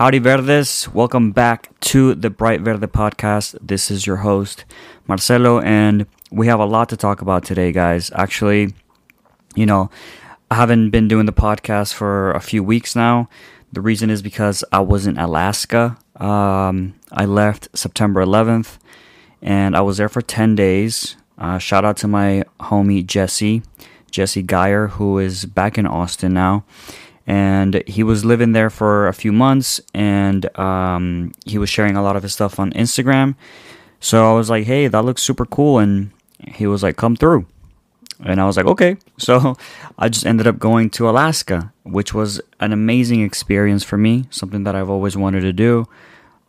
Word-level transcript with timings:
Howdy 0.00 0.18
Verdes, 0.18 0.88
welcome 0.94 1.30
back 1.30 1.78
to 1.80 2.14
the 2.14 2.30
Bright 2.30 2.62
Verde 2.62 2.86
podcast. 2.86 3.54
This 3.60 3.90
is 3.90 4.06
your 4.06 4.16
host, 4.16 4.64
Marcelo, 5.06 5.60
and 5.60 6.06
we 6.30 6.46
have 6.46 6.58
a 6.58 6.64
lot 6.64 6.88
to 6.88 6.96
talk 6.96 7.20
about 7.20 7.44
today, 7.44 7.70
guys. 7.70 8.10
Actually, 8.14 8.72
you 9.54 9.66
know, 9.66 9.90
I 10.50 10.54
haven't 10.54 10.88
been 10.88 11.06
doing 11.06 11.26
the 11.26 11.34
podcast 11.34 11.92
for 11.92 12.30
a 12.30 12.40
few 12.40 12.64
weeks 12.64 12.96
now. 12.96 13.28
The 13.74 13.82
reason 13.82 14.08
is 14.08 14.22
because 14.22 14.64
I 14.72 14.80
was 14.80 15.06
in 15.06 15.18
Alaska. 15.18 15.98
Um, 16.16 16.94
I 17.12 17.26
left 17.26 17.68
September 17.74 18.24
11th 18.24 18.78
and 19.42 19.76
I 19.76 19.82
was 19.82 19.98
there 19.98 20.08
for 20.08 20.22
10 20.22 20.54
days. 20.54 21.16
Uh, 21.36 21.58
shout 21.58 21.84
out 21.84 21.98
to 21.98 22.08
my 22.08 22.44
homie 22.58 23.04
Jesse, 23.04 23.60
Jesse 24.10 24.42
Geyer, 24.42 24.86
who 24.86 25.18
is 25.18 25.44
back 25.44 25.76
in 25.76 25.84
Austin 25.86 26.32
now 26.32 26.64
and 27.26 27.82
he 27.86 28.02
was 28.02 28.24
living 28.24 28.52
there 28.52 28.70
for 28.70 29.06
a 29.08 29.12
few 29.12 29.32
months 29.32 29.80
and 29.94 30.56
um, 30.58 31.32
he 31.44 31.58
was 31.58 31.68
sharing 31.68 31.96
a 31.96 32.02
lot 32.02 32.16
of 32.16 32.22
his 32.22 32.32
stuff 32.32 32.58
on 32.58 32.72
instagram. 32.72 33.34
So 34.00 34.30
i 34.30 34.34
was 34.34 34.48
like 34.48 34.64
hey 34.64 34.88
that 34.88 35.04
looks 35.04 35.22
super 35.22 35.46
cool. 35.46 35.78
And 35.78 36.10
he 36.48 36.66
was 36.66 36.82
like 36.82 36.96
come 36.96 37.16
through. 37.16 37.46
And 38.24 38.40
i 38.40 38.46
was 38.46 38.56
like 38.56 38.66
okay. 38.66 38.96
So 39.18 39.56
i 39.98 40.08
just 40.08 40.26
ended 40.26 40.46
up 40.46 40.58
going 40.58 40.90
to 40.90 41.08
alaska 41.08 41.72
which 41.82 42.14
was 42.14 42.40
an 42.58 42.72
amazing 42.72 43.22
experience 43.22 43.84
for 43.84 43.96
me 43.98 44.26
something 44.30 44.64
that 44.64 44.74
i've 44.74 44.90
always 44.90 45.16
wanted 45.16 45.42
to 45.42 45.52
do. 45.52 45.86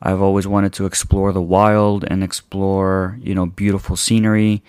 I've 0.04 0.22
always 0.22 0.48
wanted 0.48 0.74
to 0.74 0.88
explore 0.88 1.32
the 1.32 1.42
wild 1.42 2.04
and 2.06 2.24
explore 2.24 3.20
you 3.22 3.36
know 3.36 3.46
beautiful 3.46 3.96
scenery. 3.96 4.64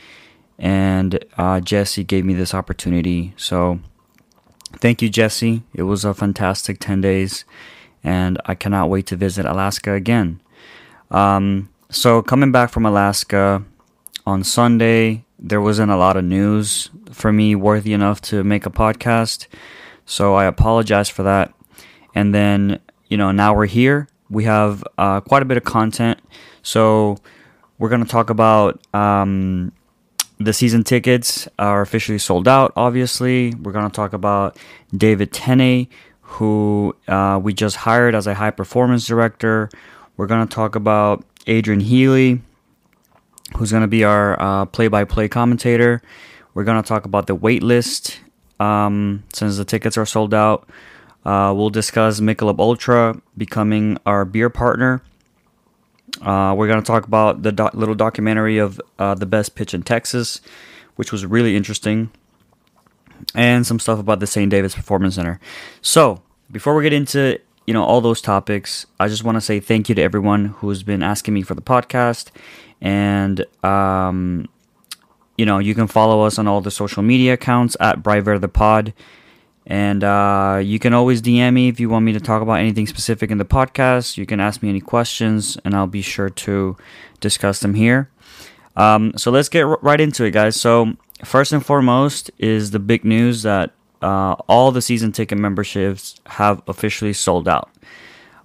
And 0.59 1.25
uh, 1.39 1.61
jesse 1.61 2.05
gave 2.05 2.25
me 2.25 2.35
this 2.35 2.55
opportunity. 2.55 3.33
So 3.37 3.81
Thank 4.81 5.03
you, 5.03 5.09
Jesse. 5.09 5.63
It 5.75 5.83
was 5.83 6.05
a 6.05 6.15
fantastic 6.15 6.79
10 6.81 7.01
days, 7.01 7.45
and 8.03 8.41
I 8.47 8.55
cannot 8.55 8.91
wait 8.91 9.07
to 9.09 9.17
visit 9.17 9.47
Alaska 9.47 9.93
again. 9.93 10.41
Um, 11.11 11.69
so, 11.91 12.23
coming 12.23 12.53
back 12.53 12.71
from 12.71 12.87
Alaska 12.87 13.63
on 14.27 14.43
Sunday, 14.43 15.25
there 15.39 15.61
wasn't 15.61 15.93
a 15.93 15.97
lot 15.97 16.17
of 16.17 16.25
news 16.25 16.91
for 17.11 17.33
me 17.33 17.55
worthy 17.55 17.93
enough 17.93 18.21
to 18.23 18.43
make 18.43 18.67
a 18.67 18.71
podcast. 18.71 19.47
So, 20.07 20.35
I 20.35 20.47
apologize 20.47 21.09
for 21.09 21.23
that. 21.23 21.53
And 22.15 22.35
then, 22.35 22.81
you 23.09 23.17
know, 23.17 23.31
now 23.31 23.55
we're 23.55 23.67
here. 23.67 24.09
We 24.31 24.45
have 24.45 24.83
uh, 24.99 25.21
quite 25.21 25.43
a 25.43 25.47
bit 25.47 25.59
of 25.59 25.65
content. 25.65 26.19
So, 26.63 27.19
we're 27.79 27.89
going 27.91 28.05
to 28.05 28.11
talk 28.11 28.31
about 28.31 28.81
um, 28.95 29.73
the 30.39 30.53
season 30.53 30.85
tickets 30.85 31.49
are 31.59 31.83
officially 31.83 32.19
sold 32.19 32.49
out, 32.49 32.73
obviously. 32.77 33.55
We're 33.55 33.73
going 33.73 33.89
to 33.89 33.95
talk 33.95 34.13
about 34.13 34.59
David 34.97 35.33
Tenney, 35.33 35.89
who 36.23 36.97
uh, 37.09 37.41
we 37.43 37.53
just 37.53 37.77
hired 37.77 38.15
as 38.15 38.27
a 38.27 38.35
high 38.35 38.51
performance 38.51 39.07
director. 39.07 39.71
We're 40.17 40.27
going 40.27 40.47
to 40.47 40.55
talk 40.55 40.75
about 40.75 41.25
Adrian 41.47 41.81
Healey, 41.81 42.41
who's 43.57 43.71
going 43.71 43.83
to 43.83 43.89
be 43.89 44.05
our 44.05 44.67
play 44.67 44.89
by 44.89 45.05
play 45.05 45.29
commentator. 45.29 46.03
We're 46.55 46.65
going 46.65 46.83
to 46.83 46.87
talk 46.87 47.05
about 47.05 47.27
the 47.27 47.35
wait 47.35 47.63
list 47.63 48.21
um, 48.61 49.25
since 49.33 49.57
the 49.57 49.65
tickets 49.65 49.97
are 49.97 50.07
sold 50.07 50.35
out. 50.35 50.69
Uh, 51.25 51.53
we'll 51.57 51.71
discuss 51.71 52.21
Michelob 52.21 52.59
Ultra 52.59 53.21
becoming 53.37 53.97
our 54.07 54.25
beer 54.25 54.51
partner. 54.51 55.03
Uh, 56.21 56.55
we're 56.57 56.69
going 56.69 56.81
to 56.81 56.87
talk 56.87 57.07
about 57.07 57.43
the 57.43 57.71
little 57.73 57.95
documentary 57.95 58.59
of 58.59 58.81
uh, 58.99 59.15
the 59.15 59.27
best 59.27 59.55
pitch 59.55 59.75
in 59.75 59.83
Texas, 59.83 60.41
which 60.97 61.11
was 61.11 61.25
really 61.25 61.57
interesting, 61.57 62.11
and 63.35 63.67
some 63.67 63.79
stuff 63.79 63.99
about 63.99 64.21
the 64.21 64.27
St. 64.27 64.51
David's 64.51 64.75
Performance 64.75 65.15
Center. 65.15 65.41
So, 65.81 66.23
before 66.51 66.75
we 66.75 66.83
get 66.83 66.93
into 66.93 67.41
you 67.67 67.75
know 67.75 67.83
all 67.85 68.01
those 68.01 68.21
topics, 68.21 68.87
I 69.01 69.09
just 69.09 69.25
want 69.25 69.37
to 69.37 69.41
say 69.41 69.59
thank 69.59 69.89
you 69.89 69.95
to 69.95 70.03
everyone 70.03 70.47
who's 70.47 70.83
been 70.83 71.03
asking 71.03 71.35
me 71.35 71.43
for 71.43 71.55
the 71.55 71.63
podcast, 71.63 72.31
and 72.81 73.45
um, 73.65 74.49
you 75.39 75.47
know 75.47 75.59
you 75.59 75.75
can 75.75 75.87
follow 75.87 76.23
us 76.23 76.39
on 76.39 76.47
all 76.47 76.61
the 76.61 76.71
social 76.71 77.03
media 77.03 77.35
accounts 77.35 77.77
at 77.81 78.03
Briver 78.03 78.39
the 78.39 78.49
Pod. 78.49 78.93
And 79.67 80.03
uh, 80.03 80.61
you 80.63 80.79
can 80.79 80.93
always 80.93 81.23
DM 81.23 81.55
me 81.55 81.69
if 81.69 81.79
you 81.79 81.89
want 81.89 82.05
me 82.05 82.13
to 82.13 82.21
talk 82.21 82.43
about 82.43 82.55
anything 82.55 82.87
specific 82.87 83.31
in 83.31 83.39
the 83.39 83.45
podcast. 83.45 84.17
You 84.17 84.27
can 84.27 84.41
ask 84.41 84.63
me 84.63 84.69
any 84.69 84.81
questions, 84.81 85.57
and 85.65 85.75
I'll 85.75 85.87
be 85.87 86.03
sure 86.03 86.31
to 86.31 86.77
discuss 87.21 87.61
them 87.61 87.75
here. 87.75 88.11
Um, 88.77 89.13
so 89.17 89.31
let's 89.31 89.49
get 89.49 89.63
r- 89.65 89.79
right 89.83 90.01
into 90.01 90.25
it, 90.25 90.33
guys. 90.33 90.61
So, 90.61 90.95
first 91.25 91.53
and 91.53 91.65
foremost 91.65 92.31
is 92.39 92.73
the 92.73 92.81
big 92.81 93.05
news 93.05 93.43
that 93.43 93.71
uh, 94.01 94.33
all 94.49 94.73
the 94.73 94.83
season 94.83 95.13
ticket 95.13 95.39
memberships 95.39 96.21
have 96.27 96.63
officially 96.67 97.13
sold 97.13 97.49
out. 97.49 97.71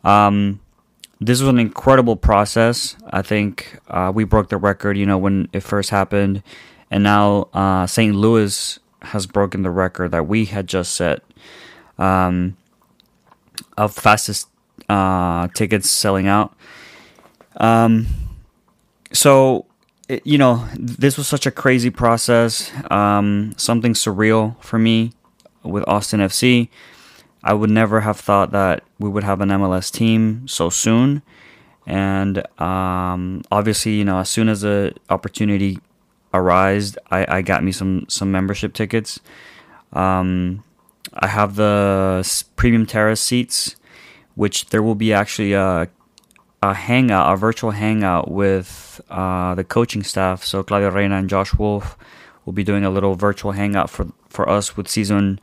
Um, 0.04 0.60
this 1.20 1.40
was 1.40 1.50
an 1.50 1.60
incredible 1.60 2.16
process. 2.16 2.96
I 3.10 3.24
think 3.24 3.80
uh, 3.88 4.12
we 4.14 4.24
broke 4.24 4.50
the 4.50 4.58
record, 4.58 4.98
you 4.98 5.06
know, 5.06 5.18
when 5.18 5.50
it 5.52 5.62
first 5.62 5.90
happened. 5.90 6.44
And 6.92 7.04
now 7.04 7.50
uh, 7.54 7.88
St. 7.88 8.14
Louis 8.14 8.80
has 9.02 9.28
broken 9.28 9.62
the 9.64 9.70
record 9.70 10.12
that 10.12 10.28
we 10.28 10.46
had 10.46 10.68
just 10.68 10.94
set 10.94 11.22
um, 11.98 12.58
of 13.78 13.94
fastest 13.94 14.48
uh, 14.90 15.48
tickets 15.50 15.90
selling 15.90 16.28
out. 16.28 16.56
Um, 17.58 18.08
so, 19.12 19.66
it, 20.08 20.26
you 20.26 20.38
know, 20.38 20.68
this 20.76 21.18
was 21.18 21.28
such 21.28 21.46
a 21.46 21.52
crazy 21.52 21.90
process, 21.90 22.72
um, 22.92 23.54
something 23.58 23.94
surreal 23.94 24.62
for 24.64 24.80
me 24.80 25.12
with 25.64 25.84
Austin 25.88 26.20
FC. 26.20 26.70
I 27.44 27.54
would 27.54 27.70
never 27.70 28.02
have 28.02 28.20
thought 28.20 28.52
that 28.52 28.84
we 29.00 29.10
would 29.10 29.24
have 29.24 29.42
an 29.42 29.50
MLS 29.50 29.92
team 29.92 30.48
so 30.48 30.70
soon. 30.70 31.22
And 31.86 32.44
um, 32.60 33.44
obviously, 33.52 33.94
you 33.94 34.04
know, 34.06 34.20
as 34.20 34.30
soon 34.30 34.50
as 34.50 34.62
the 34.62 34.94
opportunity 35.10 35.80
arised, 36.34 36.98
I, 37.10 37.38
I 37.38 37.42
got 37.42 37.64
me 37.64 37.72
some 37.72 38.06
some 38.10 38.32
membership 38.32 38.74
tickets. 38.74 39.20
Um, 39.94 40.64
I 41.14 41.28
have 41.28 41.56
the 41.56 42.46
premium 42.56 42.86
terrace 42.86 43.22
seats, 43.22 43.76
which 44.36 44.68
there 44.68 44.84
will 44.84 44.96
be 44.96 45.14
actually 45.14 45.54
a 45.54 45.90
a 46.62 46.74
hangout, 46.74 47.34
a 47.34 47.38
virtual 47.38 47.72
hangout 47.72 48.30
with 48.32 49.00
uh, 49.10 49.56
the 49.56 49.64
coaching 49.64 50.04
staff. 50.04 50.44
So 50.44 50.64
Claudio 50.64 50.90
Reyna 50.90 51.16
and 51.16 51.30
Josh 51.30 51.54
Wolff 51.54 51.98
will 52.46 52.54
be 52.54 52.64
doing 52.64 52.84
a 52.84 52.90
little 52.90 53.16
virtual 53.16 53.52
hangout 53.52 53.90
for 53.90 54.08
for 54.30 54.50
us 54.50 54.76
with 54.76 54.88
season 54.88 55.40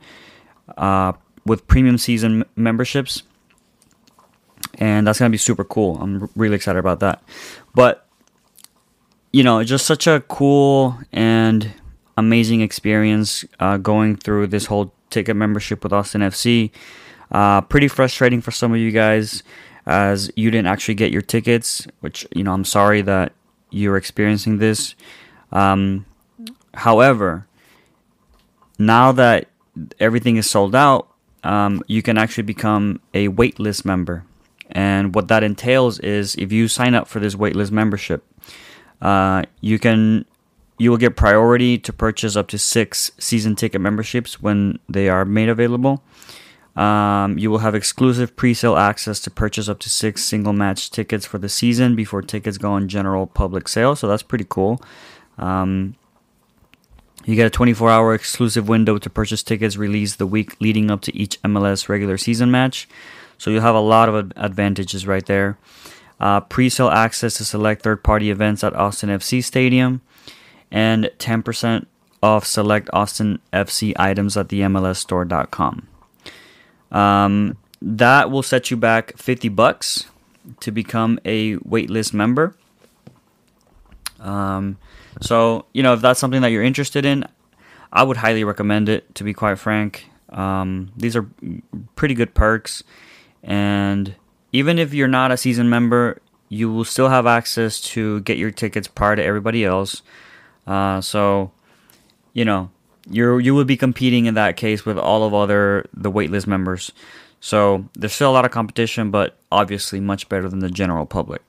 uh, 0.77 1.13
with 1.45 1.67
premium 1.67 1.97
season 1.97 2.45
memberships, 2.55 3.23
and 4.75 5.07
that's 5.07 5.19
gonna 5.19 5.29
be 5.29 5.37
super 5.37 5.63
cool. 5.63 5.97
I'm 6.01 6.29
really 6.35 6.55
excited 6.55 6.79
about 6.79 6.99
that. 6.99 7.23
But 7.73 8.04
you 9.35 9.43
know, 9.43 9.61
just 9.65 9.85
such 9.85 10.07
a 10.07 10.21
cool 10.29 10.97
and 11.11 11.73
amazing 12.15 12.61
experience 12.61 13.43
uh, 13.59 13.75
going 13.75 14.15
through 14.15 14.47
this 14.47 14.67
whole 14.67 14.93
ticket 15.09 15.35
membership 15.35 15.83
with 15.83 15.91
Austin 15.91 16.21
FC. 16.21 16.71
Uh, 17.29 17.59
pretty 17.59 17.89
frustrating 17.89 18.39
for 18.39 18.51
some 18.51 18.71
of 18.71 18.77
you 18.77 18.91
guys 18.91 19.43
as 19.85 20.31
you 20.37 20.49
didn't 20.51 20.67
actually 20.67 20.93
get 20.93 21.11
your 21.11 21.21
tickets, 21.21 21.85
which, 21.99 22.25
you 22.33 22.45
know, 22.45 22.53
I'm 22.53 22.63
sorry 22.63 23.01
that 23.01 23.33
you're 23.71 23.97
experiencing 23.97 24.59
this. 24.59 24.95
Um, 25.51 26.05
however, 26.73 27.45
now 28.79 29.11
that 29.11 29.49
everything 29.99 30.37
is 30.37 30.49
sold 30.49 30.73
out, 30.73 31.09
um, 31.43 31.83
you 31.87 32.01
can 32.01 32.17
actually 32.17 32.43
become 32.43 33.01
a 33.13 33.27
waitlist 33.27 33.83
member. 33.83 34.23
And 34.71 35.13
what 35.13 35.27
that 35.27 35.43
entails 35.43 35.99
is 35.99 36.35
if 36.35 36.53
you 36.53 36.69
sign 36.69 36.95
up 36.95 37.09
for 37.09 37.19
this 37.19 37.35
waitlist 37.35 37.71
membership, 37.71 38.23
uh, 39.01 39.43
you 39.61 39.79
can 39.79 40.25
you 40.77 40.89
will 40.89 40.97
get 40.97 41.15
priority 41.15 41.77
to 41.77 41.93
purchase 41.93 42.35
up 42.35 42.47
to 42.49 42.57
six 42.57 43.11
season 43.17 43.55
ticket 43.55 43.79
memberships 43.79 44.41
when 44.41 44.79
they 44.89 45.07
are 45.07 45.23
made 45.23 45.49
available. 45.49 46.03
Um, 46.75 47.37
you 47.37 47.49
will 47.49 47.59
have 47.59 47.73
exclusive 47.73 48.35
pre-sale 48.35 48.75
access 48.75 49.21
to 49.21 49.31
purchase 49.31 49.69
up 49.69 49.79
to 49.79 49.89
six 49.89 50.25
single 50.25 50.51
match 50.51 50.91
tickets 50.91 51.25
for 51.25 51.37
the 51.37 51.47
season 51.47 51.95
before 51.95 52.21
tickets 52.21 52.57
go 52.57 52.73
on 52.73 52.89
general 52.89 53.27
public 53.27 53.69
sale. 53.69 53.95
So 53.95 54.09
that's 54.09 54.23
pretty 54.23 54.45
cool. 54.49 54.81
Um, 55.37 55.95
you 57.23 57.35
get 57.35 57.47
a 57.47 57.49
24 57.49 57.89
hour 57.89 58.13
exclusive 58.13 58.67
window 58.67 58.97
to 58.97 59.09
purchase 59.09 59.41
tickets 59.41 59.77
released 59.77 60.17
the 60.17 60.27
week 60.27 60.59
leading 60.59 60.91
up 60.91 61.01
to 61.03 61.15
each 61.15 61.41
MLS 61.43 61.87
regular 61.87 62.17
season 62.17 62.51
match. 62.51 62.89
So 63.37 63.49
you'll 63.49 63.61
have 63.61 63.75
a 63.75 63.79
lot 63.79 64.09
of 64.09 64.31
advantages 64.35 65.07
right 65.07 65.25
there 65.25 65.57
uh, 66.19 66.41
pre 66.41 66.69
sale 66.69 66.89
access 66.89 67.35
to 67.37 67.45
select 67.45 67.81
third 67.81 68.03
party 68.03 68.29
events 68.29 68.63
at 68.63 68.75
Austin 68.75 69.09
FC 69.09 69.43
Stadium, 69.43 70.01
and 70.71 71.09
10% 71.19 71.85
off 72.23 72.45
select 72.45 72.89
Austin 72.93 73.39
FC 73.53 73.93
items 73.97 74.35
at 74.37 74.49
the 74.49 74.61
MLSstore.com. 74.61 75.87
Um, 76.91 77.57
that 77.81 78.31
will 78.31 78.43
set 78.43 78.71
you 78.71 78.77
back 78.77 79.17
50 79.17 79.49
bucks 79.49 80.05
to 80.59 80.71
become 80.71 81.19
a 81.25 81.55
waitlist 81.57 82.13
member. 82.13 82.55
Um, 84.19 84.77
so, 85.21 85.65
you 85.73 85.83
know, 85.83 85.93
if 85.93 86.01
that's 86.01 86.19
something 86.19 86.41
that 86.41 86.49
you're 86.49 86.63
interested 86.63 87.05
in, 87.05 87.25
I 87.91 88.03
would 88.03 88.17
highly 88.17 88.43
recommend 88.43 88.89
it, 88.89 89.13
to 89.15 89.23
be 89.23 89.33
quite 89.33 89.59
frank. 89.59 90.09
Um, 90.29 90.91
these 90.97 91.15
are 91.15 91.27
pretty 91.95 92.13
good 92.13 92.33
perks, 92.33 92.83
and 93.43 94.15
even 94.55 94.79
if 94.79 94.93
you're 94.93 95.09
not 95.09 95.31
a 95.31 95.37
season 95.37 95.69
member, 95.69 96.21
you 96.47 96.71
will 96.71 96.85
still 96.85 97.09
have 97.09 97.27
access 97.27 97.81
to 97.81 98.21
get 98.21 98.37
your 98.37 98.51
tickets 98.51 98.87
prior 98.87 99.15
to 99.15 99.23
everybody 99.23 99.65
else. 99.65 100.01
Uh, 100.65 101.01
so, 101.01 101.51
you 102.31 102.45
know, 102.45 102.71
you 103.09 103.37
you 103.37 103.53
would 103.53 103.67
be 103.67 103.75
competing 103.75 104.27
in 104.27 104.33
that 104.35 104.55
case 104.55 104.85
with 104.85 104.97
all 104.97 105.23
of 105.23 105.33
other 105.33 105.85
the 105.93 106.09
waitlist 106.09 106.47
members. 106.47 106.93
So 107.41 107.85
there's 107.93 108.13
still 108.13 108.31
a 108.31 108.33
lot 108.33 108.45
of 108.45 108.51
competition, 108.51 109.11
but 109.11 109.37
obviously 109.51 109.99
much 109.99 110.29
better 110.29 110.47
than 110.47 110.59
the 110.59 110.69
general 110.69 111.05
public. 111.05 111.41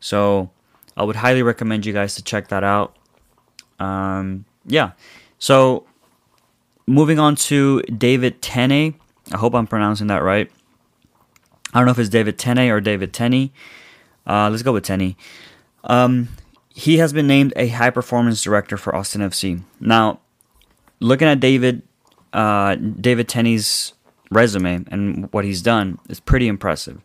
So 0.00 0.50
I 0.96 1.04
would 1.04 1.16
highly 1.16 1.42
recommend 1.42 1.84
you 1.84 1.92
guys 1.92 2.14
to 2.14 2.24
check 2.24 2.48
that 2.48 2.64
out. 2.64 2.96
Um, 3.78 4.46
yeah. 4.64 4.92
So 5.38 5.84
moving 6.86 7.18
on 7.18 7.36
to 7.36 7.82
David 7.82 8.40
Tenney. 8.40 8.96
I 9.30 9.36
hope 9.36 9.54
I'm 9.54 9.66
pronouncing 9.66 10.06
that 10.06 10.22
right. 10.22 10.50
I 11.72 11.78
don't 11.78 11.86
know 11.86 11.92
if 11.92 11.98
it's 11.98 12.08
David 12.08 12.38
Tenney 12.38 12.70
or 12.70 12.80
David 12.80 13.12
Tenney. 13.12 13.52
Uh, 14.26 14.48
let's 14.50 14.62
go 14.62 14.72
with 14.72 14.84
Tenney. 14.84 15.16
Um, 15.84 16.28
he 16.68 16.98
has 16.98 17.12
been 17.12 17.26
named 17.26 17.52
a 17.56 17.68
high 17.68 17.90
performance 17.90 18.42
director 18.42 18.76
for 18.76 18.94
Austin 18.94 19.20
FC. 19.20 19.62
Now, 19.80 20.20
looking 21.00 21.28
at 21.28 21.40
David 21.40 21.82
uh, 22.32 22.74
David 22.74 23.28
Tenney's 23.28 23.94
resume 24.30 24.84
and 24.90 25.32
what 25.32 25.44
he's 25.44 25.62
done 25.62 25.98
is 26.08 26.20
pretty 26.20 26.48
impressive. 26.48 27.00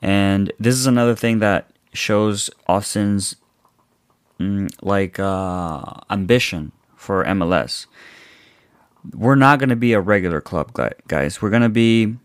And 0.00 0.52
this 0.60 0.76
is 0.76 0.86
another 0.86 1.16
thing 1.16 1.40
that 1.40 1.70
shows 1.92 2.48
Austin's 2.68 3.34
mm, 4.38 4.70
like 4.80 5.18
uh, 5.18 5.94
ambition 6.10 6.70
for 6.94 7.24
MLS. 7.24 7.86
We're 9.12 9.34
not 9.34 9.58
going 9.58 9.70
to 9.70 9.76
be 9.76 9.94
a 9.94 10.00
regular 10.00 10.40
club, 10.40 10.72
guys. 11.08 11.42
We're 11.42 11.50
going 11.50 11.62
to 11.62 11.68
be 11.68 12.16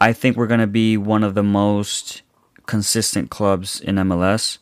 I 0.00 0.12
think 0.12 0.36
we're 0.36 0.46
going 0.46 0.60
to 0.60 0.66
be 0.66 0.96
one 0.96 1.22
of 1.24 1.34
the 1.34 1.42
most 1.42 2.22
consistent 2.66 3.30
clubs 3.30 3.80
in 3.80 3.96
MLS, 3.96 4.58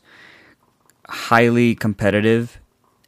highly 1.07 1.75
competitive 1.75 2.59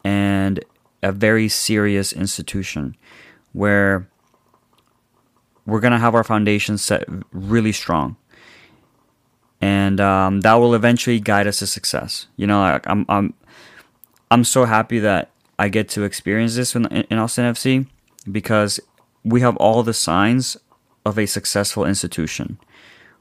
and 0.03 0.63
a 1.01 1.11
very 1.11 1.47
serious 1.47 2.11
institution 2.11 2.95
where 3.53 4.07
we're 5.65 5.79
going 5.79 5.91
to 5.91 5.99
have 5.99 6.15
our 6.15 6.23
foundation 6.23 6.77
set 6.77 7.05
really 7.31 7.71
strong. 7.71 8.15
And 9.59 9.99
um, 9.99 10.41
that 10.41 10.55
will 10.55 10.75
eventually 10.75 11.19
guide 11.19 11.47
us 11.47 11.59
to 11.59 11.67
success. 11.67 12.27
You 12.35 12.47
know, 12.47 12.59
like 12.59 12.87
I'm, 12.87 13.05
I'm, 13.09 13.33
I'm 14.29 14.43
so 14.43 14.65
happy 14.65 14.99
that 14.99 15.31
I 15.57 15.69
get 15.69 15.89
to 15.89 16.03
experience 16.03 16.55
this 16.55 16.75
in, 16.75 16.85
in 16.85 17.17
Austin 17.17 17.51
FC 17.53 17.87
because 18.31 18.79
we 19.23 19.41
have 19.41 19.57
all 19.57 19.83
the 19.83 19.93
signs 19.93 20.57
of 21.07 21.17
a 21.17 21.25
successful 21.25 21.85
institution. 21.85 22.59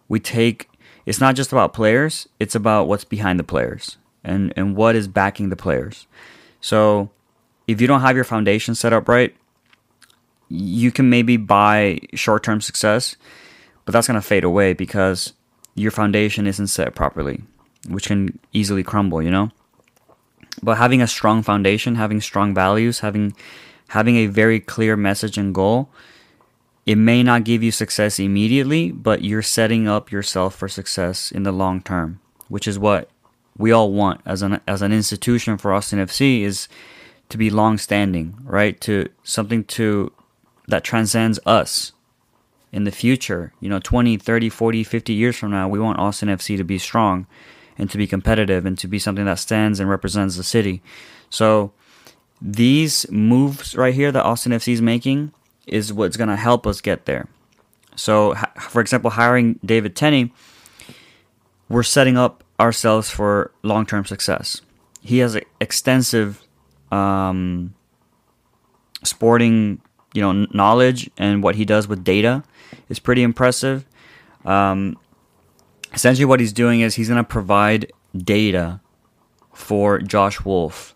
We 0.09 0.21
take 0.21 0.69
it's 1.07 1.21
not 1.21 1.37
just 1.37 1.53
about 1.53 1.73
players, 1.73 2.29
it's 2.41 2.57
about 2.57 2.89
what's 2.89 3.05
behind 3.05 3.39
the 3.39 3.45
players 3.45 3.97
and, 4.25 4.53
and 4.57 4.75
what 4.75 4.97
is 4.97 5.07
backing 5.07 5.51
the 5.51 5.57
players. 5.57 6.09
So 6.61 7.11
if 7.69 7.81
you 7.81 7.87
don't 7.87 8.01
have 8.01 8.17
your 8.17 8.25
foundation 8.25 8.75
set 8.75 8.93
up 8.93 9.09
right, 9.09 9.35
you 10.49 10.91
can 10.91 11.09
maybe 11.09 11.37
buy 11.37 12.01
short 12.15 12.43
term 12.43 12.61
success, 12.61 13.17
but 13.85 13.93
that's 13.93 14.09
to 14.09 14.21
fade 14.21 14.45
away 14.45 14.73
because 14.73 15.33
your 15.77 15.93
foundation 15.93 16.47
isn't 16.47 16.67
set 16.67 16.95
properly, 16.97 17.43
which 17.89 18.09
can 18.09 18.39
easily 18.53 18.83
crumble, 18.83 19.23
you 19.23 19.31
know? 19.31 19.51
But 20.63 20.79
having 20.79 21.03
a 21.03 21.07
strong 21.07 21.43
foundation, 21.43 21.95
having 21.95 22.21
strong 22.21 22.55
values, 22.55 23.01
having 23.01 23.35
having 23.89 24.17
a 24.17 24.27
very 24.27 24.59
clear 24.59 24.97
message 24.97 25.39
and 25.39 25.55
goal, 25.55 25.89
it 26.87 26.97
may 26.97 27.25
not 27.25 27.45
give 27.45 27.65
you 27.65 27.73
success 27.73 28.21
immediately, 28.21 28.93
but 28.93 29.23
you're 29.23 29.43
setting 29.43 29.89
up 29.89 30.13
yourself 30.13 30.55
for 30.55 30.69
success 30.69 31.33
in 31.33 31.43
the 31.43 31.53
long 31.53 31.83
term, 31.83 32.21
which 32.49 32.69
is 32.69 32.79
what 32.79 33.11
we 33.59 33.73
all 33.73 33.93
want 33.93 34.21
as 34.25 34.41
an 34.43 34.61
as 34.69 34.83
an 34.83 34.93
institution 34.93 35.59
for 35.59 35.73
Austin 35.73 35.99
FC 35.99 36.43
is 36.43 36.69
to 37.29 37.37
be 37.37 37.51
long 37.51 37.77
standing, 37.77 38.39
right? 38.45 38.81
To 38.83 39.09
something 39.25 39.65
to 39.65 40.13
that 40.69 40.85
transcends 40.85 41.41
us 41.45 41.93
in 42.73 42.85
the 42.85 42.93
future. 42.93 43.53
You 43.61 43.69
know, 43.69 43.81
20, 43.81 44.17
30, 44.17 44.49
40, 44.49 44.85
50 44.85 45.13
years 45.13 45.37
from 45.37 45.51
now, 45.51 45.69
we 45.69 45.81
want 45.81 45.99
Austin 45.99 46.29
FC 46.29 46.57
to 46.57 46.65
be 46.65 46.79
strong 46.79 47.27
and 47.79 47.91
to 47.91 47.99
be 47.99 48.07
competitive 48.07 48.65
and 48.65 48.79
to 48.79 48.87
be 48.87 48.99
something 48.99 49.25
that 49.25 49.39
stands 49.39 49.81
and 49.81 49.91
represents 49.91 50.37
the 50.37 50.45
city. 50.45 50.83
So 51.31 51.73
these 52.41 53.11
moves 53.11 53.75
right 53.75 53.95
here 53.95 54.13
that 54.13 54.25
Austin 54.25 54.53
FC 54.53 54.73
is 54.73 54.83
making 54.83 55.33
is 55.67 55.93
what's 55.93 56.17
going 56.17 56.29
to 56.29 56.37
help 56.37 56.67
us 56.67 56.81
get 56.81 57.07
there. 57.07 57.29
So, 57.97 58.35
for 58.61 58.81
example, 58.81 59.11
hiring 59.11 59.59
David 59.65 59.97
Tenney, 59.97 60.33
we're 61.69 61.83
setting 61.83 62.17
up 62.17 62.45
ourselves 62.61 63.11
for 63.11 63.51
long 63.63 63.87
term 63.87 64.05
success. 64.05 64.61
He 65.01 65.19
has 65.19 65.39
extensive 65.61 66.43
um, 66.91 67.75
sporting, 69.03 69.81
you 70.15 70.23
know, 70.23 70.47
knowledge, 70.53 71.11
and 71.17 71.43
what 71.43 71.57
he 71.57 71.65
does 71.65 71.89
with 71.89 72.05
data 72.05 72.45
is 72.89 72.99
pretty 72.99 73.23
impressive. 73.23 73.87
Um, 74.45 74.99
essentially, 75.93 76.25
what 76.25 76.41
he's 76.41 76.53
doing 76.53 76.81
is 76.81 76.95
he's 76.95 77.09
going 77.09 77.23
to 77.23 77.29
provide 77.29 77.93
data 78.17 78.81
for 79.53 79.99
Josh 80.01 80.45
Wolff, 80.45 80.95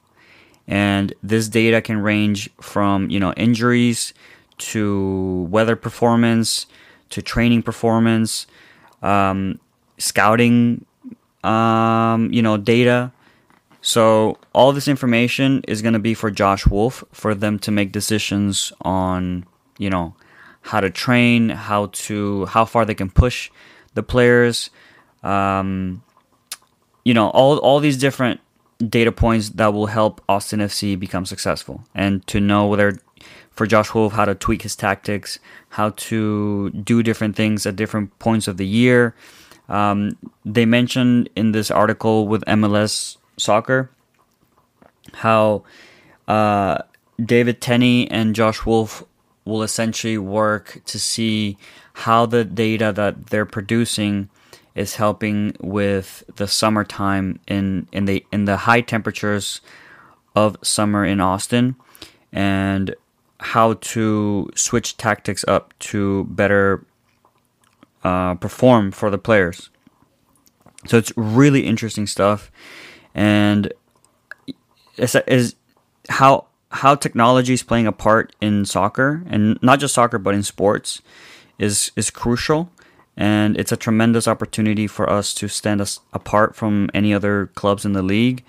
and 0.68 1.14
this 1.22 1.48
data 1.48 1.80
can 1.80 1.98
range 1.98 2.50
from 2.60 3.10
you 3.10 3.18
know 3.18 3.32
injuries 3.34 4.12
to 4.60 5.46
weather 5.50 5.76
performance 5.76 6.66
to 7.10 7.20
training 7.20 7.62
performance, 7.62 8.46
um, 9.02 9.60
scouting, 9.98 10.84
um, 11.44 12.32
you 12.32 12.40
know, 12.40 12.56
data. 12.56 13.12
So 13.82 14.38
all 14.52 14.72
this 14.72 14.88
information 14.88 15.62
is 15.66 15.82
going 15.82 15.94
to 15.94 15.98
be 15.98 16.14
for 16.14 16.30
Josh 16.30 16.66
Wolff 16.66 17.04
for 17.12 17.34
them 17.34 17.58
to 17.60 17.70
make 17.70 17.92
decisions 17.92 18.72
on, 18.82 19.44
you 19.78 19.90
know, 19.90 20.14
how 20.62 20.80
to 20.80 20.90
train, 20.90 21.50
how 21.50 21.86
to 21.86 22.46
how 22.46 22.64
far 22.64 22.84
they 22.84 22.94
can 22.94 23.10
push 23.10 23.50
the 23.94 24.02
players, 24.02 24.70
um, 25.22 26.02
you 27.04 27.14
know, 27.14 27.30
all 27.30 27.58
all 27.58 27.80
these 27.80 27.96
different 27.96 28.40
data 28.86 29.12
points 29.12 29.50
that 29.50 29.72
will 29.72 29.86
help 29.86 30.22
Austin 30.28 30.60
FC 30.60 30.98
become 30.98 31.26
successful 31.26 31.84
and 31.94 32.26
to 32.26 32.40
know 32.40 32.66
whether 32.66 32.98
for 33.60 33.66
Josh 33.66 33.92
Wolff 33.92 34.14
how 34.14 34.24
to 34.24 34.34
tweak 34.34 34.62
his 34.62 34.74
tactics, 34.74 35.38
how 35.68 35.90
to 35.90 36.70
do 36.70 37.02
different 37.02 37.36
things 37.36 37.66
at 37.66 37.76
different 37.76 38.18
points 38.18 38.48
of 38.48 38.56
the 38.56 38.66
year. 38.66 39.14
Um, 39.68 40.16
they 40.46 40.64
mentioned 40.64 41.28
in 41.36 41.52
this 41.52 41.70
article 41.70 42.26
with 42.26 42.42
MLS 42.46 43.18
Soccer 43.36 43.90
how 45.12 45.64
uh, 46.26 46.78
David 47.22 47.60
Tenney 47.60 48.10
and 48.10 48.34
Josh 48.34 48.64
Wolff 48.64 49.04
will 49.44 49.62
essentially 49.62 50.16
work 50.16 50.80
to 50.86 50.98
see 50.98 51.58
how 51.92 52.24
the 52.24 52.46
data 52.46 52.94
that 52.96 53.26
they're 53.26 53.44
producing 53.44 54.30
is 54.74 54.94
helping 54.94 55.54
with 55.60 56.24
the 56.36 56.48
summertime 56.48 57.38
in 57.46 57.88
in 57.92 58.06
the 58.06 58.24
in 58.32 58.46
the 58.46 58.56
high 58.56 58.80
temperatures 58.80 59.60
of 60.34 60.56
summer 60.62 61.04
in 61.04 61.20
Austin 61.20 61.76
and 62.32 62.96
how 63.40 63.74
to 63.74 64.50
switch 64.54 64.96
tactics 64.96 65.44
up 65.48 65.72
to 65.78 66.24
better 66.24 66.84
uh, 68.04 68.34
perform 68.34 68.92
for 68.92 69.10
the 69.10 69.18
players. 69.18 69.70
So 70.86 70.96
it's 70.96 71.12
really 71.16 71.66
interesting 71.66 72.06
stuff, 72.06 72.50
and 73.14 73.72
is, 74.96 75.54
how 76.08 76.46
how 76.70 76.94
technology 76.94 77.52
is 77.52 77.62
playing 77.62 77.86
a 77.86 77.92
part 77.92 78.34
in 78.40 78.64
soccer, 78.64 79.22
and 79.26 79.58
not 79.62 79.80
just 79.80 79.94
soccer, 79.94 80.18
but 80.18 80.34
in 80.34 80.42
sports, 80.42 81.02
is 81.58 81.92
is 81.96 82.10
crucial, 82.10 82.70
and 83.16 83.58
it's 83.58 83.72
a 83.72 83.76
tremendous 83.76 84.26
opportunity 84.26 84.86
for 84.86 85.08
us 85.10 85.34
to 85.34 85.48
stand 85.48 85.80
us 85.80 86.00
apart 86.12 86.56
from 86.56 86.88
any 86.94 87.12
other 87.12 87.50
clubs 87.54 87.84
in 87.84 87.92
the 87.92 88.02
league. 88.02 88.42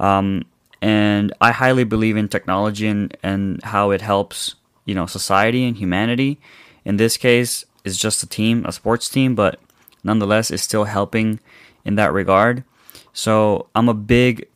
Um, 0.00 0.44
and 0.80 1.32
I 1.40 1.52
highly 1.52 1.84
believe 1.84 2.16
in 2.16 2.28
technology 2.28 2.86
and, 2.86 3.16
and 3.22 3.62
how 3.62 3.90
it 3.90 4.00
helps 4.00 4.54
you 4.84 4.94
know 4.94 5.06
society 5.06 5.64
and 5.64 5.76
humanity. 5.76 6.40
In 6.84 6.96
this 6.96 7.16
case, 7.16 7.64
it's 7.84 7.96
just 7.96 8.22
a 8.22 8.26
team, 8.26 8.64
a 8.64 8.72
sports 8.72 9.08
team, 9.08 9.34
but 9.34 9.60
nonetheless, 10.02 10.50
it's 10.50 10.62
still 10.62 10.84
helping 10.84 11.40
in 11.84 11.96
that 11.96 12.12
regard. 12.12 12.64
So 13.12 13.68
I'm 13.74 13.88
a 13.88 13.94
big, 13.94 14.48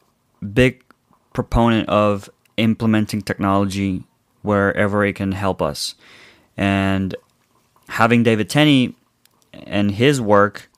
big 0.52 0.84
proponent 1.32 1.88
of 1.88 2.30
implementing 2.56 3.22
technology 3.22 4.04
wherever 4.42 5.04
it 5.04 5.14
can 5.14 5.32
help 5.32 5.60
us, 5.60 5.94
and 6.56 7.14
having 7.88 8.22
David 8.22 8.48
Tenney 8.48 8.94
and 9.52 9.90
his 9.90 10.20
work 10.20 10.70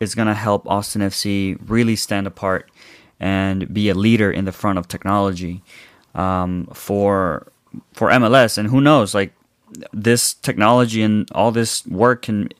is 0.00 0.14
going 0.14 0.28
to 0.28 0.34
help 0.34 0.66
Austin 0.66 1.02
FC 1.02 1.58
really 1.66 1.96
stand 1.96 2.26
apart 2.26 2.70
and 3.22 3.72
be 3.72 3.88
a 3.88 3.94
leader 3.94 4.30
in 4.30 4.44
the 4.44 4.52
front 4.52 4.78
of 4.78 4.88
technology 4.88 5.62
um, 6.14 6.66
for 6.74 7.46
for 7.94 8.10
MLS. 8.10 8.58
And 8.58 8.68
who 8.68 8.80
knows, 8.80 9.14
like 9.14 9.32
this 9.92 10.34
technology 10.34 11.02
and 11.02 11.30
all 11.32 11.52
this 11.52 11.86
work 11.86 12.22
can 12.22 12.50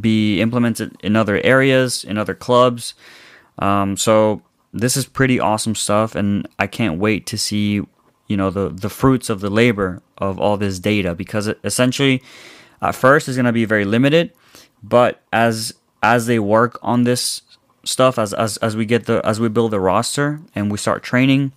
be 0.00 0.40
implemented 0.40 0.94
in 1.02 1.16
other 1.16 1.40
areas, 1.42 2.04
in 2.04 2.18
other 2.18 2.34
clubs. 2.34 2.94
Um, 3.60 3.96
so 3.96 4.42
this 4.74 4.96
is 4.96 5.06
pretty 5.06 5.40
awesome 5.40 5.74
stuff, 5.74 6.14
and 6.14 6.46
I 6.58 6.66
can't 6.66 6.98
wait 6.98 7.24
to 7.26 7.38
see 7.38 7.82
you 8.26 8.36
know 8.36 8.50
the 8.50 8.68
the 8.68 8.90
fruits 8.90 9.30
of 9.30 9.40
the 9.40 9.50
labor 9.50 10.02
of 10.18 10.38
all 10.38 10.56
this 10.56 10.78
data 10.78 11.14
because 11.14 11.46
it 11.46 11.58
essentially 11.64 12.22
at 12.82 12.94
first 12.94 13.28
is 13.28 13.36
going 13.36 13.46
to 13.46 13.52
be 13.52 13.64
very 13.64 13.84
limited, 13.84 14.32
but 14.82 15.22
as 15.32 15.72
as 16.02 16.26
they 16.26 16.38
work 16.38 16.78
on 16.82 17.04
this 17.04 17.42
stuff 17.88 18.18
as, 18.18 18.34
as 18.34 18.58
as 18.58 18.76
we 18.76 18.84
get 18.84 19.06
the 19.06 19.24
as 19.24 19.40
we 19.40 19.48
build 19.48 19.70
the 19.70 19.80
roster 19.80 20.40
and 20.54 20.70
we 20.70 20.76
start 20.76 21.02
training 21.02 21.52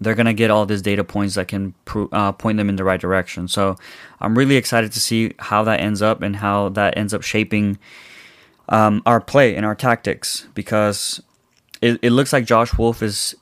they're 0.00 0.14
to 0.14 0.32
get 0.32 0.50
all 0.50 0.66
these 0.66 0.82
data 0.82 1.04
points 1.04 1.34
that 1.34 1.48
can 1.48 1.74
pro- 1.84 2.08
uh, 2.10 2.32
point 2.32 2.58
them 2.58 2.68
in 2.68 2.76
the 2.76 2.84
right 2.84 3.00
direction. 3.00 3.46
So 3.46 3.76
I'm 4.20 4.36
really 4.36 4.56
excited 4.56 4.92
to 4.92 5.00
see 5.00 5.32
how 5.38 5.62
that 5.64 5.80
ends 5.80 6.02
up 6.02 6.22
and 6.22 6.36
how 6.36 6.70
that 6.70 6.96
ends 6.96 7.14
up 7.14 7.22
shaping 7.22 7.78
um, 8.68 9.02
our 9.06 9.20
play 9.20 9.54
and 9.54 9.64
our 9.64 9.74
tactics 9.74 10.48
because 10.54 11.22
it, 11.80 11.98
it 12.02 12.10
looks 12.10 12.32
like 12.32 12.44
Josh 12.44 12.76
Wolff 12.76 13.02
is 13.02 13.36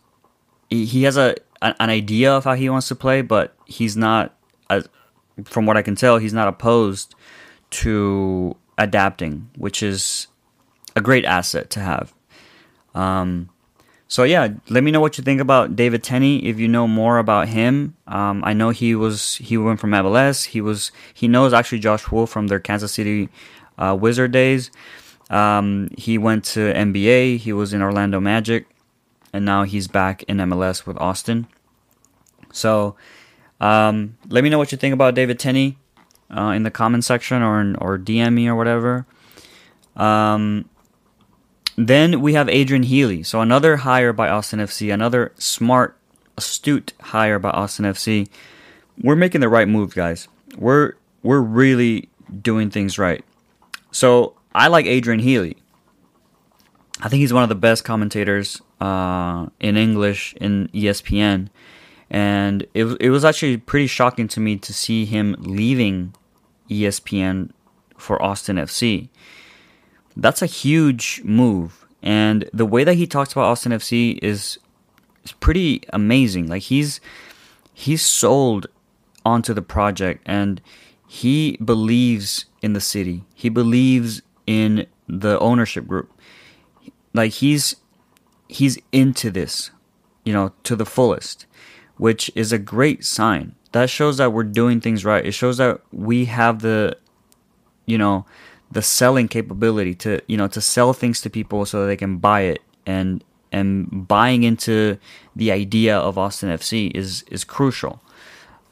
he, 0.69 1.05
has 1.05 1.17
a 1.17 1.37
an 1.63 1.91
idea 1.91 2.33
of 2.33 2.45
how 2.45 2.55
he 2.55 2.69
wants 2.69 2.89
to 2.89 2.95
play, 2.95 3.23
but 3.23 3.55
he's 3.67 3.97
not 3.97 4.35
as 4.69 4.89
from 5.45 5.65
what 5.65 5.77
I 5.77 5.83
can 5.83 5.95
tell, 5.95 6.19
he's 6.19 6.33
not 6.35 6.49
opposed 6.49 7.15
to 7.71 8.57
adapting, 8.77 9.49
which 9.57 9.83
is 9.83 10.27
a 10.95 11.01
great 11.01 11.25
asset 11.25 11.71
to 11.71 11.81
have. 11.81 12.13
Um, 12.95 13.49
so 14.13 14.25
yeah, 14.25 14.49
let 14.69 14.85
me 14.85 14.91
know 14.91 15.01
what 15.01 15.17
you 15.17 15.25
think 15.25 15.41
about 15.41 15.75
David 15.75 16.03
Tenney. 16.03 16.45
If 16.45 16.59
you 16.59 16.69
know 16.69 16.87
more 16.87 17.17
about 17.17 17.49
him, 17.49 17.97
um, 18.07 18.45
I 18.45 18.53
know 18.53 18.69
he 18.69 18.95
was 18.95 19.37
he 19.37 19.57
went 19.57 19.81
from 19.81 19.93
MLS. 19.93 20.45
He 20.45 20.61
was 20.61 20.93
he 21.15 21.29
knows 21.29 21.55
actually 21.55 21.79
Josh 21.79 22.11
Wolff 22.11 22.29
from 22.29 22.49
their 22.49 22.61
Kansas 22.61 22.93
City 22.93 23.31
uh, 23.79 23.97
Wizard 23.99 24.31
days. 24.31 24.71
Um, 25.31 25.89
he 25.97 26.19
went 26.19 26.45
to 26.45 26.61
NBA. 26.61 27.39
He 27.39 27.55
was 27.55 27.73
in 27.73 27.81
Orlando 27.81 28.21
Magic, 28.21 28.67
and 29.33 29.47
now 29.47 29.63
he's 29.63 29.89
back 29.89 30.25
in 30.25 30.37
MLS 30.37 30.85
with 30.85 30.99
Austin. 30.99 31.47
So 32.53 32.97
um, 33.63 34.19
let 34.29 34.45
me 34.45 34.51
know 34.51 34.59
what 34.59 34.73
you 34.73 34.79
think 34.79 34.93
about 34.93 35.15
David 35.15 35.39
Tenney 35.39 35.79
uh, 36.37 36.53
in 36.55 36.65
the 36.65 36.71
comment 36.71 37.05
section 37.05 37.43
or 37.43 37.75
or 37.79 37.99
DM 37.99 38.35
me 38.35 38.47
or 38.47 38.57
whatever. 38.57 39.07
Um, 39.97 40.69
then 41.77 42.21
we 42.21 42.35
have 42.35 42.49
Adrian 42.49 42.83
Healey. 42.83 43.23
So 43.23 43.41
another 43.41 43.79
hire 43.79 44.13
by 44.13 44.29
Austin 44.29 44.61
FC, 44.61 44.93
another 44.93 45.33
smart, 45.37 45.97
astute 46.37 46.93
hire 47.01 47.39
by 47.39 47.51
Austin 47.51 47.85
FC. 47.85 48.29
We're 49.01 49.17
making 49.17 49.41
the 49.41 49.49
right 49.49 49.69
move, 49.69 49.95
guys. 49.95 50.29
We're 50.57 50.95
we're 51.23 51.41
really 51.41 52.09
doing 52.41 52.71
things 52.71 52.99
right. 52.99 53.25
So 53.91 54.35
I 54.55 54.69
like 54.69 54.87
Adrian 54.87 55.21
Healey. 55.21 55.57
I 57.01 57.09
think 57.09 57.21
he's 57.21 57.33
one 57.33 57.43
of 57.43 57.49
the 57.49 57.55
best 57.55 57.85
commentators 57.85 58.61
uh, 58.81 59.47
in 59.61 59.77
English 59.77 60.35
in 60.41 60.69
ESPN, 60.69 61.49
and 62.11 62.67
it 62.75 62.85
it 63.01 63.11
was 63.11 63.25
actually 63.25 63.57
pretty 63.57 63.87
shocking 63.87 64.29
to 64.29 64.41
me 64.41 64.57
to 64.59 64.73
see 64.75 65.05
him 65.05 65.37
leaving 65.39 66.15
ESPN 66.69 67.51
for 67.97 68.23
Austin 68.23 68.57
FC 68.57 69.09
that's 70.17 70.43
a 70.43 70.47
huge 70.47 71.21
move. 71.25 71.87
And 72.03 72.49
the 72.53 72.67
way 72.67 72.85
that 72.85 72.95
he 72.95 73.07
talks 73.07 73.33
about 73.33 73.45
Austin 73.45 73.73
FC 73.73 74.19
is 74.23 74.59
is 75.25 75.33
pretty 75.33 75.83
amazing. 75.93 76.49
Like 76.49 76.63
he's 76.63 77.01
he's 77.73 78.03
sold 78.03 78.67
onto 79.25 79.55
the 79.55 79.63
project 79.63 80.23
and 80.27 80.61
he 81.07 81.57
believes 81.65 82.47
in 82.61 82.73
the 82.73 82.81
city. 82.81 83.25
He 83.35 83.49
believes 83.49 84.23
in 84.47 84.87
the 85.09 85.39
ownership 85.39 85.87
group. 85.87 86.13
Like 87.13 87.33
he's 87.33 87.77
he's 88.49 88.79
into 88.91 89.31
this, 89.31 89.71
you 90.25 90.33
know, 90.33 90.53
to 90.65 90.75
the 90.75 90.87
fullest, 90.87 91.47
which 91.97 92.31
is 92.35 92.53
a 92.53 92.59
great 92.59 93.05
sign. 93.05 93.55
That 93.73 93.89
shows 93.89 94.19
that 94.19 94.33
we're 94.33 94.45
doing 94.45 94.81
things 94.81 95.05
right. 95.05 95.25
It 95.25 95.33
shows 95.33 95.59
that 95.59 95.81
we 95.93 96.27
have 96.27 96.61
the 96.61 96.97
you 97.87 97.99
know, 97.99 98.25
the 98.73 98.83
selling 98.83 99.29
capability 99.29 99.95
to 99.95 100.21
you 100.27 100.37
know 100.37 100.49
to 100.49 100.61
sell 100.61 100.93
things 100.93 101.21
to 101.21 101.31
people 101.31 101.65
so 101.67 101.87
they 101.87 101.97
can 101.97 102.17
buy 102.17 102.41
it 102.41 102.63
and 102.87 103.23
and 103.53 104.09
buying 104.09 104.43
into 104.45 104.97
the 105.37 105.53
idea 105.53 105.97
of 105.97 106.17
Austin 106.17 106.49
FC 106.49 106.91
is 106.95 107.23
is 107.31 107.45
crucial. 107.45 108.01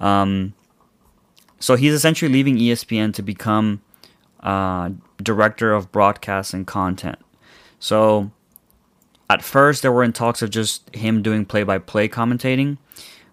Um, 0.01 0.55
so 1.59 1.77
he's 1.77 1.93
essentially 1.93 2.33
leaving 2.33 2.57
ESPN 2.57 3.13
to 3.15 3.23
become 3.23 3.83
uh, 4.43 4.91
director 5.23 5.75
of 5.75 5.93
broadcast 5.93 6.55
and 6.55 6.67
content. 6.67 7.19
So 7.79 8.31
at 9.29 9.43
first 9.43 9.83
there 9.83 9.93
were 9.93 10.03
in 10.03 10.15
talks 10.15 10.41
of 10.41 10.49
just 10.49 10.95
him 10.97 11.23
doing 11.23 11.45
play 11.45 11.63
by 11.63 11.79
play 11.79 12.09
commentating, 12.09 12.79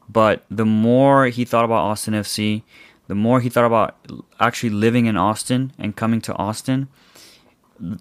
but 0.10 0.44
the 0.52 0.66
more 0.66 1.28
he 1.28 1.46
thought 1.46 1.64
about 1.64 1.86
Austin 1.86 2.14
FC, 2.14 2.64
the 3.08 3.16
more 3.16 3.42
he 3.42 3.50
thought 3.50 3.66
about 3.66 3.98
actually 4.40 4.70
living 4.70 5.06
in 5.06 5.18
Austin 5.18 5.72
and 5.78 5.96
coming 5.96 6.22
to 6.22 6.34
Austin, 6.36 6.88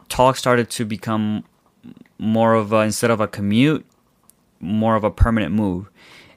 talk 0.08 0.36
started 0.36 0.70
to 0.70 0.84
become 0.84 1.44
more 2.18 2.54
of 2.54 2.72
a, 2.72 2.80
instead 2.80 3.10
of 3.10 3.20
a 3.20 3.28
commute, 3.28 3.86
more 4.60 4.96
of 4.96 5.04
a 5.04 5.10
permanent 5.10 5.52
move, 5.52 5.90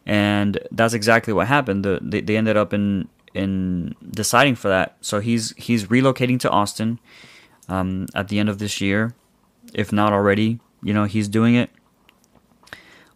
and 0.05 0.59
that's 0.71 0.93
exactly 0.93 1.33
what 1.33 1.47
happened. 1.47 1.85
The, 1.85 1.99
they, 2.01 2.21
they 2.21 2.37
ended 2.37 2.57
up 2.57 2.73
in 2.73 3.07
in 3.33 3.95
deciding 4.09 4.55
for 4.55 4.69
that. 4.69 4.97
So 5.01 5.19
he's 5.19 5.53
he's 5.57 5.85
relocating 5.85 6.39
to 6.41 6.49
Austin 6.49 6.99
um, 7.67 8.07
at 8.15 8.27
the 8.27 8.39
end 8.39 8.49
of 8.49 8.59
this 8.59 8.81
year, 8.81 9.13
if 9.73 9.91
not 9.91 10.13
already. 10.13 10.59
You 10.81 10.93
know 10.93 11.05
he's 11.05 11.27
doing 11.27 11.55
it, 11.55 11.69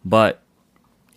but 0.04 0.42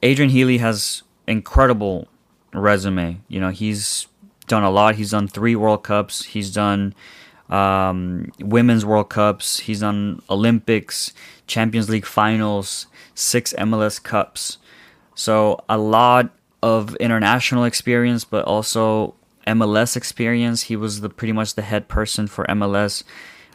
Adrian 0.03 0.31
Healey 0.31 0.59
has 0.59 1.03
incredible 1.27 2.09
resume. 2.53 3.21
You 3.29 3.41
know 3.41 3.51
he's 3.51 4.07
done 4.47 4.63
a 4.63 4.71
lot. 4.71 4.97
He's 4.97 5.11
done 5.11 5.29
three 5.29 5.57
World 5.57 5.83
Cups. 5.83 6.25
He's 6.25 6.53
done 6.53 6.95
um, 7.49 8.33
women's 8.41 8.85
World 8.85 9.11
Cups. 9.11 9.61
He's 9.61 9.81
done 9.81 10.23
Olympics, 10.29 11.13
Champions 11.47 11.89
League 11.89 12.07
finals, 12.07 12.87
six 13.15 13.53
MLS 13.55 14.03
Cups. 14.03 14.59
So 15.15 15.65
a 15.69 15.79
lot 15.79 16.31
of 16.63 16.95
international 16.97 17.65
experience, 17.65 18.25
but 18.25 18.45
also 18.45 19.15
MLS 19.47 19.97
experience. 19.97 20.63
He 20.63 20.77
was 20.77 21.01
the 21.01 21.09
pretty 21.09 21.33
much 21.33 21.55
the 21.55 21.63
head 21.63 21.89
person 21.89 22.27
for 22.27 22.45
MLS, 22.47 23.05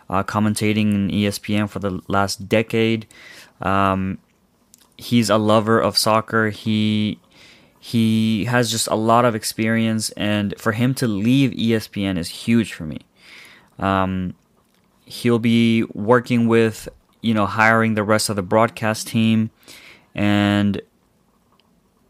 uh, 0.09 0.23
commentating 0.23 0.93
in 0.93 1.09
ESPN 1.09 1.69
for 1.69 1.79
the 1.79 2.01
last 2.07 2.47
decade. 2.47 3.07
Um, 3.61 4.17
he's 4.97 5.29
a 5.29 5.37
lover 5.37 5.79
of 5.79 5.97
soccer. 5.97 6.49
He 6.49 7.19
he 7.83 8.45
has 8.45 8.69
just 8.69 8.87
a 8.89 8.95
lot 8.95 9.25
of 9.25 9.33
experience, 9.33 10.11
and 10.11 10.53
for 10.59 10.71
him 10.71 10.93
to 10.93 11.07
leave 11.07 11.49
ESPN 11.49 12.15
is 12.15 12.29
huge 12.29 12.73
for 12.73 12.83
me. 12.83 12.99
Um, 13.79 14.35
he'll 15.03 15.39
be 15.39 15.85
working 15.95 16.47
with, 16.47 16.87
you 17.21 17.33
know, 17.33 17.47
hiring 17.47 17.95
the 17.95 18.03
rest 18.03 18.29
of 18.29 18.35
the 18.35 18.43
broadcast 18.43 19.07
team, 19.07 19.49
and 20.13 20.79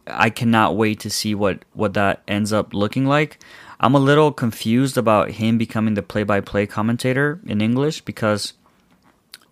I 0.06 0.30
cannot 0.30 0.76
wait 0.76 1.00
to 1.00 1.10
see 1.10 1.34
what 1.34 1.64
what 1.72 1.94
that 1.94 2.22
ends 2.28 2.52
up 2.52 2.74
looking 2.74 3.06
like. 3.06 3.42
I'm 3.80 3.96
a 3.96 4.00
little 4.00 4.34
confused 4.34 4.98
about 4.98 5.32
him 5.32 5.58
becoming 5.58 5.94
the 5.94 6.04
play-by-play 6.04 6.68
commentator 6.68 7.40
in 7.48 7.62
English 7.62 8.02
because 8.02 8.54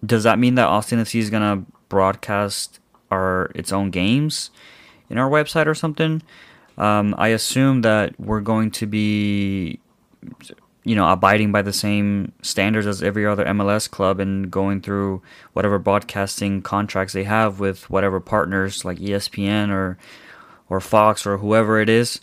does 0.06 0.24
that 0.24 0.38
mean 0.38 0.56
that 0.56 0.68
Austin 0.68 1.00
FC 1.00 1.22
is 1.22 1.30
gonna 1.30 1.64
broadcast 1.88 2.82
our 3.10 3.52
its 3.56 3.72
own 3.72 3.90
games? 3.90 4.52
In 5.10 5.18
our 5.18 5.30
website 5.30 5.68
or 5.68 5.75
something. 5.75 6.22
Um, 6.78 7.16
I 7.18 7.30
assume 7.30 7.82
that 7.82 8.20
we're 8.20 8.42
going 8.42 8.72
to 8.72 8.88
be, 8.88 9.80
you 10.86 10.96
know, 10.96 11.10
abiding 11.10 11.51
by 11.51 11.62
the 11.62 11.74
same 11.74 12.32
standards 12.42 12.88
as 12.88 13.04
every 13.04 13.25
other 13.25 13.46
MLS 13.46 13.89
club 13.89 14.20
and 14.20 14.50
going 14.50 14.82
through 14.82 15.22
whatever 15.54 15.78
broadcasting 15.80 16.62
contracts 16.62 17.13
they 17.13 17.25
have 17.25 17.60
with 17.60 17.89
whatever 17.89 18.20
partners 18.20 18.86
like 18.86 18.98
ESPN 19.00 19.70
or 19.72 19.98
or 20.70 20.80
Fox 20.80 21.25
or 21.25 21.38
whoever 21.39 21.80
it 21.82 21.89
is. 21.89 22.22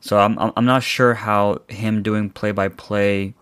So 0.00 0.18
I'm 0.18 0.38
I'm 0.38 0.66
not 0.66 0.82
sure 0.82 1.14
how 1.14 1.62
him 1.68 2.02
doing 2.02 2.28
play 2.28 2.52
by 2.52 2.68
play, 2.68 3.34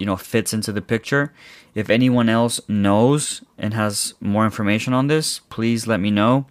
you 0.00 0.06
know, 0.06 0.16
fits 0.16 0.52
into 0.52 0.72
the 0.72 0.82
picture. 0.82 1.32
If 1.74 1.88
anyone 1.88 2.28
else 2.28 2.60
knows 2.68 3.42
and 3.56 3.74
has 3.74 4.14
more 4.20 4.44
information 4.44 4.92
on 4.92 5.06
this, 5.06 5.38
please 5.50 5.86
let 5.86 6.00
me 6.00 6.10
know. 6.10 6.46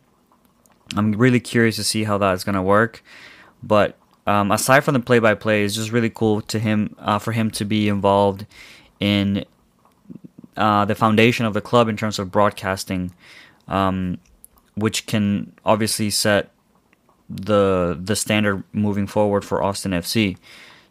I'm 0.96 1.12
really 1.14 1.40
curious 1.40 1.76
to 1.78 1.84
see 1.84 2.04
how 2.04 2.18
that's 2.18 2.44
gonna 2.44 2.64
work. 2.64 3.04
But 3.62 3.98
um, 4.26 4.52
aside 4.52 4.82
from 4.82 4.94
the 4.94 5.00
play-by-play, 5.00 5.64
it's 5.64 5.76
just 5.76 5.92
really 5.92 6.10
cool 6.10 6.42
to 6.42 6.60
him 6.60 6.96
uh, 7.00 7.20
for 7.20 7.32
him 7.32 7.50
to 7.52 7.66
be 7.66 7.88
involved 7.90 8.46
in 9.00 9.46
uh, 10.56 10.86
the 10.86 10.96
foundation 10.96 11.46
of 11.46 11.54
the 11.54 11.62
club 11.62 11.88
in 11.88 11.98
terms 11.98 12.20
of 12.20 12.32
broadcasting, 12.32 13.12
um, 13.68 14.20
which 14.76 15.06
can 15.06 15.54
obviously 15.66 16.10
set 16.10 16.52
the 17.30 17.98
the 18.02 18.16
standard 18.16 18.64
moving 18.74 19.08
forward 19.08 19.46
for 19.46 19.64
Austin 19.64 19.92
FC. 19.92 20.38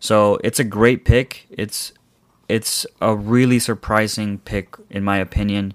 So 0.00 0.38
it's 0.44 0.60
a 0.60 0.64
great 0.64 1.04
pick. 1.04 1.46
It's 1.50 1.92
it's 2.48 2.86
a 3.00 3.14
really 3.14 3.58
surprising 3.58 4.38
pick 4.38 4.74
in 4.88 5.04
my 5.04 5.18
opinion, 5.18 5.74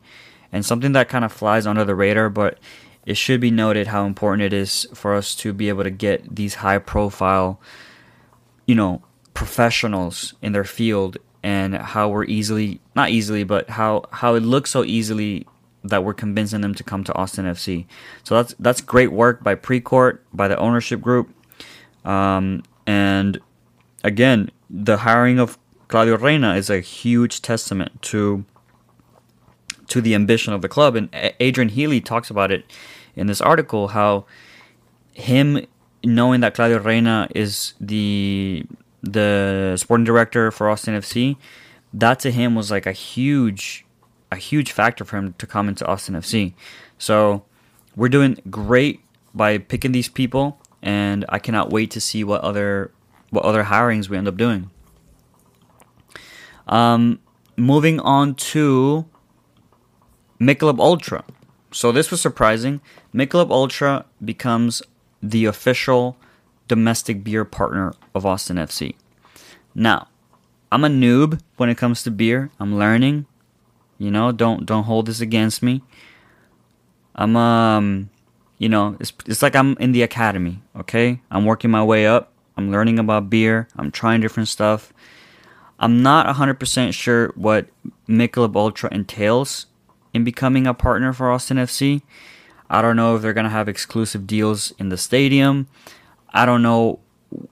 and 0.52 0.66
something 0.66 0.94
that 0.94 1.10
kind 1.10 1.24
of 1.24 1.32
flies 1.32 1.68
under 1.68 1.86
the 1.86 1.96
radar, 1.96 2.30
but 2.30 2.58
it 3.06 3.18
should 3.18 3.42
be 3.42 3.52
noted 3.52 3.88
how 3.88 4.06
important 4.06 4.44
it 4.44 4.54
is 4.54 4.88
for 4.94 5.14
us 5.14 5.36
to 5.36 5.54
be 5.54 5.70
able 5.70 5.84
to 5.84 5.92
get 5.92 6.36
these 6.36 6.56
high 6.56 6.78
profile, 6.78 7.60
you 8.66 8.76
know, 8.76 9.02
professionals 9.34 10.34
in 10.42 10.54
their 10.54 10.64
field 10.64 11.18
and 11.42 11.76
how 11.76 12.08
we're 12.08 12.24
easily 12.26 12.80
not 12.96 13.10
easily 13.10 13.44
but 13.44 13.70
how 13.72 14.04
how 14.12 14.36
it 14.36 14.42
looks 14.42 14.70
so 14.70 14.84
easily 14.86 15.46
that 15.84 16.04
we're 16.04 16.14
convincing 16.14 16.62
them 16.62 16.74
to 16.74 16.84
come 16.84 17.04
to 17.04 17.14
Austin 17.16 17.46
FC. 17.46 17.86
So 18.24 18.36
that's 18.36 18.56
that's 18.60 18.80
great 18.80 19.12
work 19.12 19.44
by 19.44 19.56
Precourt, 19.56 20.20
by 20.32 20.48
the 20.48 20.58
ownership 20.58 21.02
group, 21.02 21.30
um, 22.06 22.64
and 22.86 23.40
again, 24.04 24.52
the 24.70 24.98
hiring 24.98 25.40
of 25.40 25.58
Claudio 25.88 26.18
Reyna 26.18 26.56
is 26.56 26.70
a 26.70 26.80
huge 26.80 27.42
testament 27.42 28.02
to 28.04 28.46
to 29.88 30.02
the 30.02 30.16
ambition 30.16 30.54
of 30.54 30.62
the 30.62 30.70
club. 30.70 30.96
And 30.96 31.10
Adrian 31.40 31.70
Healey 31.70 32.02
talks 32.02 32.30
about 32.30 32.52
it 32.52 32.66
in 33.16 33.28
this 33.28 33.42
article 33.42 33.90
how 33.90 34.26
him 35.14 35.66
knowing 36.04 36.42
that 36.42 36.54
Claudio 36.54 36.80
Reyna 36.80 37.28
is 37.34 37.74
the 37.80 38.66
the 39.02 39.76
sporting 39.78 40.06
director 40.06 40.50
for 40.50 40.70
Austin 40.70 40.96
FC, 40.96 41.36
that 41.94 42.20
to 42.22 42.32
him 42.32 42.56
was 42.56 42.72
like 42.72 42.86
a 42.86 42.92
huge 42.92 43.86
a 44.32 44.36
huge 44.36 44.72
factor 44.72 45.06
for 45.06 45.18
him 45.18 45.34
to 45.38 45.46
come 45.46 45.70
into 45.70 45.86
Austin 45.86 46.16
FC. 46.16 46.54
So 46.98 47.44
we're 47.96 48.10
doing 48.10 48.40
great 48.50 49.02
by 49.34 49.58
picking 49.58 49.92
these 49.92 50.10
people 50.10 50.60
and 50.82 51.26
I 51.30 51.40
cannot 51.40 51.70
wait 51.70 51.92
to 51.92 52.02
see 52.02 52.24
what 52.24 52.42
other 52.42 52.92
what 53.30 53.46
other 53.46 53.64
hirings 53.64 54.10
we 54.10 54.18
end 54.18 54.28
up 54.28 54.38
doing. 54.38 54.70
Um, 56.68 57.20
moving 57.58 58.00
on 58.00 58.36
to 58.36 59.06
Michelob 60.40 60.80
Ultra. 60.80 61.24
So 61.72 61.92
this 61.92 62.12
was 62.12 62.22
surprising. 62.22 62.82
Michelob 63.14 63.50
Ultra 63.50 64.06
becomes 64.24 64.82
the 65.22 65.46
official 65.46 66.18
domestic 66.68 67.24
beer 67.24 67.46
partner 67.46 67.94
of 68.14 68.26
Austin 68.26 68.58
FC. 68.58 68.96
Now, 69.74 70.08
I'm 70.72 70.84
a 70.84 70.90
noob 70.90 71.40
when 71.58 71.70
it 71.70 71.78
comes 71.78 72.04
to 72.04 72.12
beer. 72.12 72.52
I'm 72.60 72.78
learning. 72.78 73.26
You 73.98 74.12
know, 74.12 74.32
don't 74.32 74.66
don't 74.66 74.84
hold 74.84 75.06
this 75.06 75.22
against 75.22 75.62
me. 75.62 75.84
I'm 77.16 77.36
um, 77.36 78.10
you 78.58 78.70
know, 78.70 78.98
it's 79.00 79.14
it's 79.26 79.42
like 79.42 79.56
I'm 79.56 79.78
in 79.80 79.92
the 79.92 80.02
academy. 80.02 80.62
Okay, 80.76 81.22
I'm 81.30 81.46
working 81.46 81.72
my 81.72 81.84
way 81.84 82.08
up. 82.08 82.32
I'm 82.58 82.72
learning 82.72 83.00
about 83.00 83.30
beer. 83.30 83.68
I'm 83.76 83.92
trying 83.92 84.22
different 84.22 84.50
stuff. 84.50 84.94
I'm 85.80 86.02
not 86.02 86.34
100% 86.36 86.94
sure 86.94 87.34
what 87.36 87.68
Michelob 88.08 88.56
Ultra 88.56 88.94
entails 88.94 89.66
in 90.14 90.24
becoming 90.24 90.68
a 90.68 90.74
partner 90.74 91.12
for 91.12 91.32
Austin 91.32 91.58
FC. 91.58 92.02
I 92.70 92.82
don't 92.82 92.96
know 92.96 93.16
if 93.16 93.22
they're 93.22 93.34
going 93.34 93.44
to 93.46 93.50
have 93.50 93.68
exclusive 93.68 94.26
deals 94.26 94.74
in 94.80 94.90
the 94.90 94.98
stadium. 94.98 95.68
I 96.30 96.46
don't 96.46 96.64
know, 96.64 97.00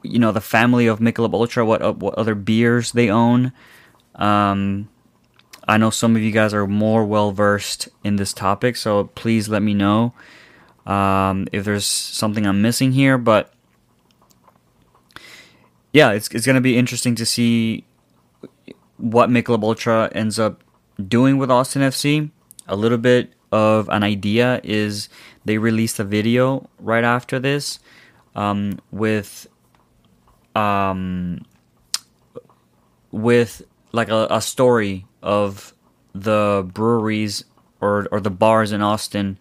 you 0.01 0.19
know, 0.19 0.31
the 0.31 0.41
family 0.41 0.87
of 0.87 0.99
Michelob 0.99 1.33
Ultra, 1.33 1.65
what 1.65 1.81
uh, 1.81 1.93
what 1.93 2.15
other 2.15 2.35
beers 2.35 2.91
they 2.91 3.09
own. 3.09 3.51
Um, 4.15 4.89
I 5.67 5.77
know 5.77 5.89
some 5.89 6.15
of 6.15 6.21
you 6.21 6.31
guys 6.31 6.53
are 6.53 6.65
more 6.65 7.05
well 7.05 7.31
versed 7.31 7.89
in 8.03 8.15
this 8.15 8.33
topic, 8.33 8.75
so 8.75 9.05
please 9.15 9.47
let 9.47 9.61
me 9.61 9.73
know 9.73 10.13
um, 10.85 11.47
if 11.51 11.65
there's 11.65 11.85
something 11.85 12.45
I'm 12.47 12.61
missing 12.61 12.93
here. 12.93 13.17
But 13.17 13.53
yeah, 15.93 16.11
it's 16.11 16.29
it's 16.29 16.45
gonna 16.45 16.61
be 16.61 16.77
interesting 16.77 17.15
to 17.15 17.25
see 17.25 17.85
what 18.97 19.29
Michelob 19.29 19.63
Ultra 19.63 20.09
ends 20.13 20.39
up 20.39 20.63
doing 21.07 21.37
with 21.37 21.51
Austin 21.51 21.81
FC. 21.81 22.31
A 22.67 22.75
little 22.75 22.97
bit 22.97 23.33
of 23.51 23.89
an 23.89 24.03
idea 24.03 24.61
is 24.63 25.09
they 25.45 25.57
released 25.57 25.99
a 25.99 26.03
video 26.03 26.69
right 26.79 27.03
after 27.03 27.39
this 27.39 27.79
um, 28.35 28.79
with 28.91 29.47
um, 30.55 31.45
with 33.11 33.61
like 33.91 34.09
a, 34.09 34.27
a 34.29 34.41
story 34.41 35.05
of 35.21 35.73
the 36.13 36.67
breweries 36.73 37.45
or 37.79 38.07
or 38.11 38.19
the 38.19 38.29
bars 38.29 38.71
in 38.71 38.81
Austin 38.81 39.37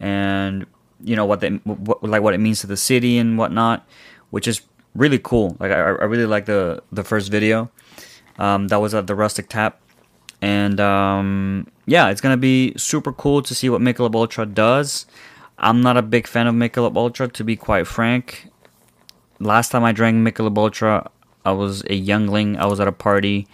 and 0.00 0.66
you 1.02 1.16
know 1.16 1.24
what 1.24 1.40
they 1.40 1.50
what, 1.50 2.02
like 2.02 2.22
what 2.22 2.34
it 2.34 2.38
means 2.38 2.60
to 2.60 2.66
the 2.66 2.76
city 2.76 3.18
and 3.18 3.38
whatnot, 3.38 3.86
which 4.30 4.48
is 4.48 4.62
really 4.94 5.18
cool. 5.18 5.56
Like 5.60 5.70
I, 5.70 5.76
I 5.76 6.04
really 6.04 6.26
like 6.26 6.46
the 6.46 6.82
the 6.92 7.04
first 7.04 7.30
video. 7.30 7.70
Um, 8.36 8.66
that 8.68 8.80
was 8.80 8.94
at 8.94 9.06
the 9.06 9.14
Rustic 9.14 9.48
Tap, 9.48 9.80
and 10.44 10.78
um, 10.78 11.66
yeah, 11.86 12.10
it's 12.10 12.20
gonna 12.20 12.36
be 12.36 12.74
super 12.76 13.14
cool 13.14 13.40
to 13.40 13.54
see 13.54 13.70
what 13.70 13.80
Michelob 13.80 14.14
Ultra 14.14 14.44
does. 14.44 15.06
I'm 15.56 15.80
not 15.80 15.96
a 15.96 16.02
big 16.02 16.26
fan 16.26 16.46
of 16.46 16.54
Michelob 16.54 16.98
Ultra, 16.98 17.28
to 17.28 17.42
be 17.42 17.56
quite 17.56 17.86
frank. 17.86 18.50
Last 19.40 19.70
time 19.70 19.84
I 19.84 19.92
drank 19.92 20.16
Michelob 20.16 20.58
Ultra, 20.58 21.10
I 21.46 21.52
was 21.52 21.82
a 21.88 21.94
youngling. 21.94 22.58
I 22.58 22.66
was 22.66 22.78
at 22.78 22.86
a 22.86 22.92
party. 22.92 23.48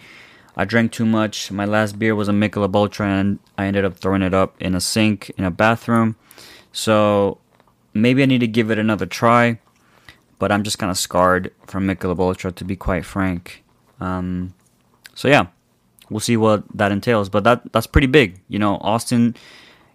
I 0.57 0.64
drank 0.64 0.90
too 0.90 1.07
much. 1.07 1.53
My 1.53 1.64
last 1.64 1.96
beer 1.96 2.16
was 2.16 2.29
a 2.29 2.33
Michelob 2.33 2.74
Ultra, 2.74 3.07
and 3.07 3.38
I 3.57 3.66
ended 3.66 3.85
up 3.85 3.96
throwing 3.96 4.22
it 4.22 4.35
up 4.35 4.61
in 4.61 4.74
a 4.74 4.81
sink 4.81 5.31
in 5.38 5.44
a 5.44 5.50
bathroom. 5.53 6.16
So 6.72 7.38
maybe 7.94 8.24
I 8.24 8.26
need 8.26 8.40
to 8.40 8.48
give 8.48 8.68
it 8.68 8.81
another 8.81 9.07
try. 9.07 9.61
But 10.40 10.50
I'm 10.50 10.64
just 10.64 10.81
kind 10.81 10.90
of 10.90 10.98
scarred 10.98 11.53
from 11.68 11.87
Michelob 11.87 12.18
Ultra, 12.18 12.50
to 12.50 12.64
be 12.64 12.74
quite 12.74 13.05
frank. 13.05 13.62
Um, 14.00 14.55
so 15.14 15.29
yeah, 15.29 15.46
we'll 16.11 16.20
see 16.20 16.37
what 16.37 16.64
that 16.75 16.92
entails. 16.92 17.29
But 17.29 17.44
that 17.44 17.73
that's 17.73 17.87
pretty 17.87 18.07
big. 18.07 18.40
You 18.49 18.59
know, 18.59 18.77
Austin 18.81 19.37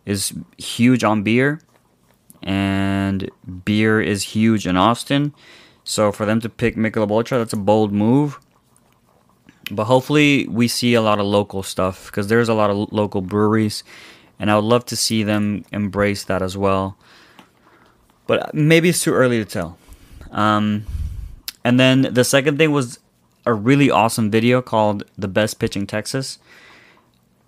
is 0.05 0.33
huge 0.57 1.03
on 1.03 1.23
beer, 1.23 1.59
and 2.41 3.29
beer 3.65 4.01
is 4.01 4.23
huge 4.23 4.65
in 4.65 4.77
Austin. 4.77 5.33
So 5.83 6.11
for 6.11 6.25
them 6.25 6.41
to 6.41 6.49
pick 6.49 6.75
Michelob 6.75 7.11
Ultra, 7.11 7.37
that's 7.37 7.53
a 7.53 7.57
bold 7.57 7.91
move. 7.91 8.39
But 9.71 9.85
hopefully 9.85 10.47
we 10.47 10.67
see 10.67 10.93
a 10.93 11.01
lot 11.01 11.19
of 11.19 11.25
local 11.25 11.63
stuff 11.63 12.07
because 12.07 12.27
there's 12.27 12.49
a 12.49 12.53
lot 12.53 12.69
of 12.69 12.91
local 12.91 13.21
breweries, 13.21 13.83
and 14.39 14.51
I 14.51 14.55
would 14.55 14.65
love 14.65 14.85
to 14.85 14.95
see 14.95 15.23
them 15.23 15.65
embrace 15.71 16.23
that 16.25 16.41
as 16.41 16.57
well. 16.57 16.97
But 18.27 18.53
maybe 18.53 18.89
it's 18.89 19.03
too 19.03 19.13
early 19.13 19.37
to 19.37 19.45
tell. 19.45 19.77
Um, 20.31 20.85
and 21.63 21.79
then 21.79 22.01
the 22.13 22.23
second 22.23 22.57
thing 22.57 22.71
was 22.71 22.99
a 23.45 23.53
really 23.53 23.89
awesome 23.89 24.31
video 24.31 24.61
called 24.61 25.03
"The 25.17 25.27
Best 25.27 25.59
Pitching 25.59 25.87
Texas," 25.87 26.39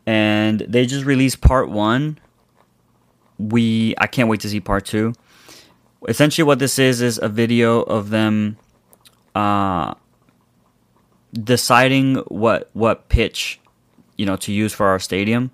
and 0.05 0.61
they 0.61 0.85
just 0.85 1.05
released 1.05 1.41
part 1.41 1.69
one. 1.69 2.19
We 3.37 3.95
I 3.97 4.07
can't 4.07 4.29
wait 4.29 4.41
to 4.41 4.49
see 4.49 4.59
part 4.59 4.85
two. 4.85 5.13
Essentially, 6.07 6.45
what 6.45 6.59
this 6.59 6.79
is 6.79 7.01
is 7.01 7.19
a 7.21 7.29
video 7.29 7.81
of 7.81 8.09
them 8.09 8.57
uh, 9.35 9.93
deciding 11.33 12.15
what 12.27 12.69
what 12.73 13.09
pitch 13.09 13.59
you 14.17 14.25
know 14.25 14.35
to 14.37 14.51
use 14.51 14.73
for 14.73 14.87
our 14.87 14.99
stadium, 14.99 15.51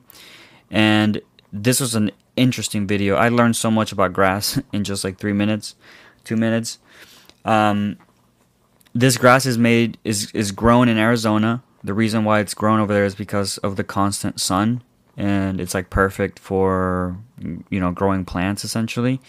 and 0.71 1.21
this 1.51 1.79
was 1.79 1.95
an 1.95 2.11
interesting 2.35 2.87
video. 2.87 3.15
I 3.15 3.29
learned 3.29 3.55
so 3.55 3.69
much 3.69 3.91
about 3.91 4.13
grass 4.13 4.59
in 4.73 4.83
just 4.83 5.03
like 5.03 5.17
three 5.17 5.33
minutes, 5.33 5.75
two 6.23 6.35
minutes. 6.35 6.79
Um, 7.45 7.97
this 8.93 9.17
grass 9.17 9.45
is 9.45 9.57
made 9.57 9.97
is 10.03 10.31
is 10.31 10.51
grown 10.51 10.87
in 10.87 10.97
Arizona. 10.97 11.63
The 11.83 11.93
reason 11.93 12.23
why 12.23 12.39
it's 12.39 12.53
grown 12.53 12.79
over 12.79 12.93
there 12.93 13.05
is 13.05 13.15
because 13.15 13.57
of 13.59 13.75
the 13.75 13.83
constant 13.83 14.39
sun, 14.39 14.83
and 15.17 15.59
it's 15.59 15.73
like 15.73 15.89
perfect 15.89 16.39
for 16.39 17.17
you 17.37 17.79
know 17.79 17.91
growing 17.91 18.25
plants 18.25 18.63
essentially, 18.63 19.19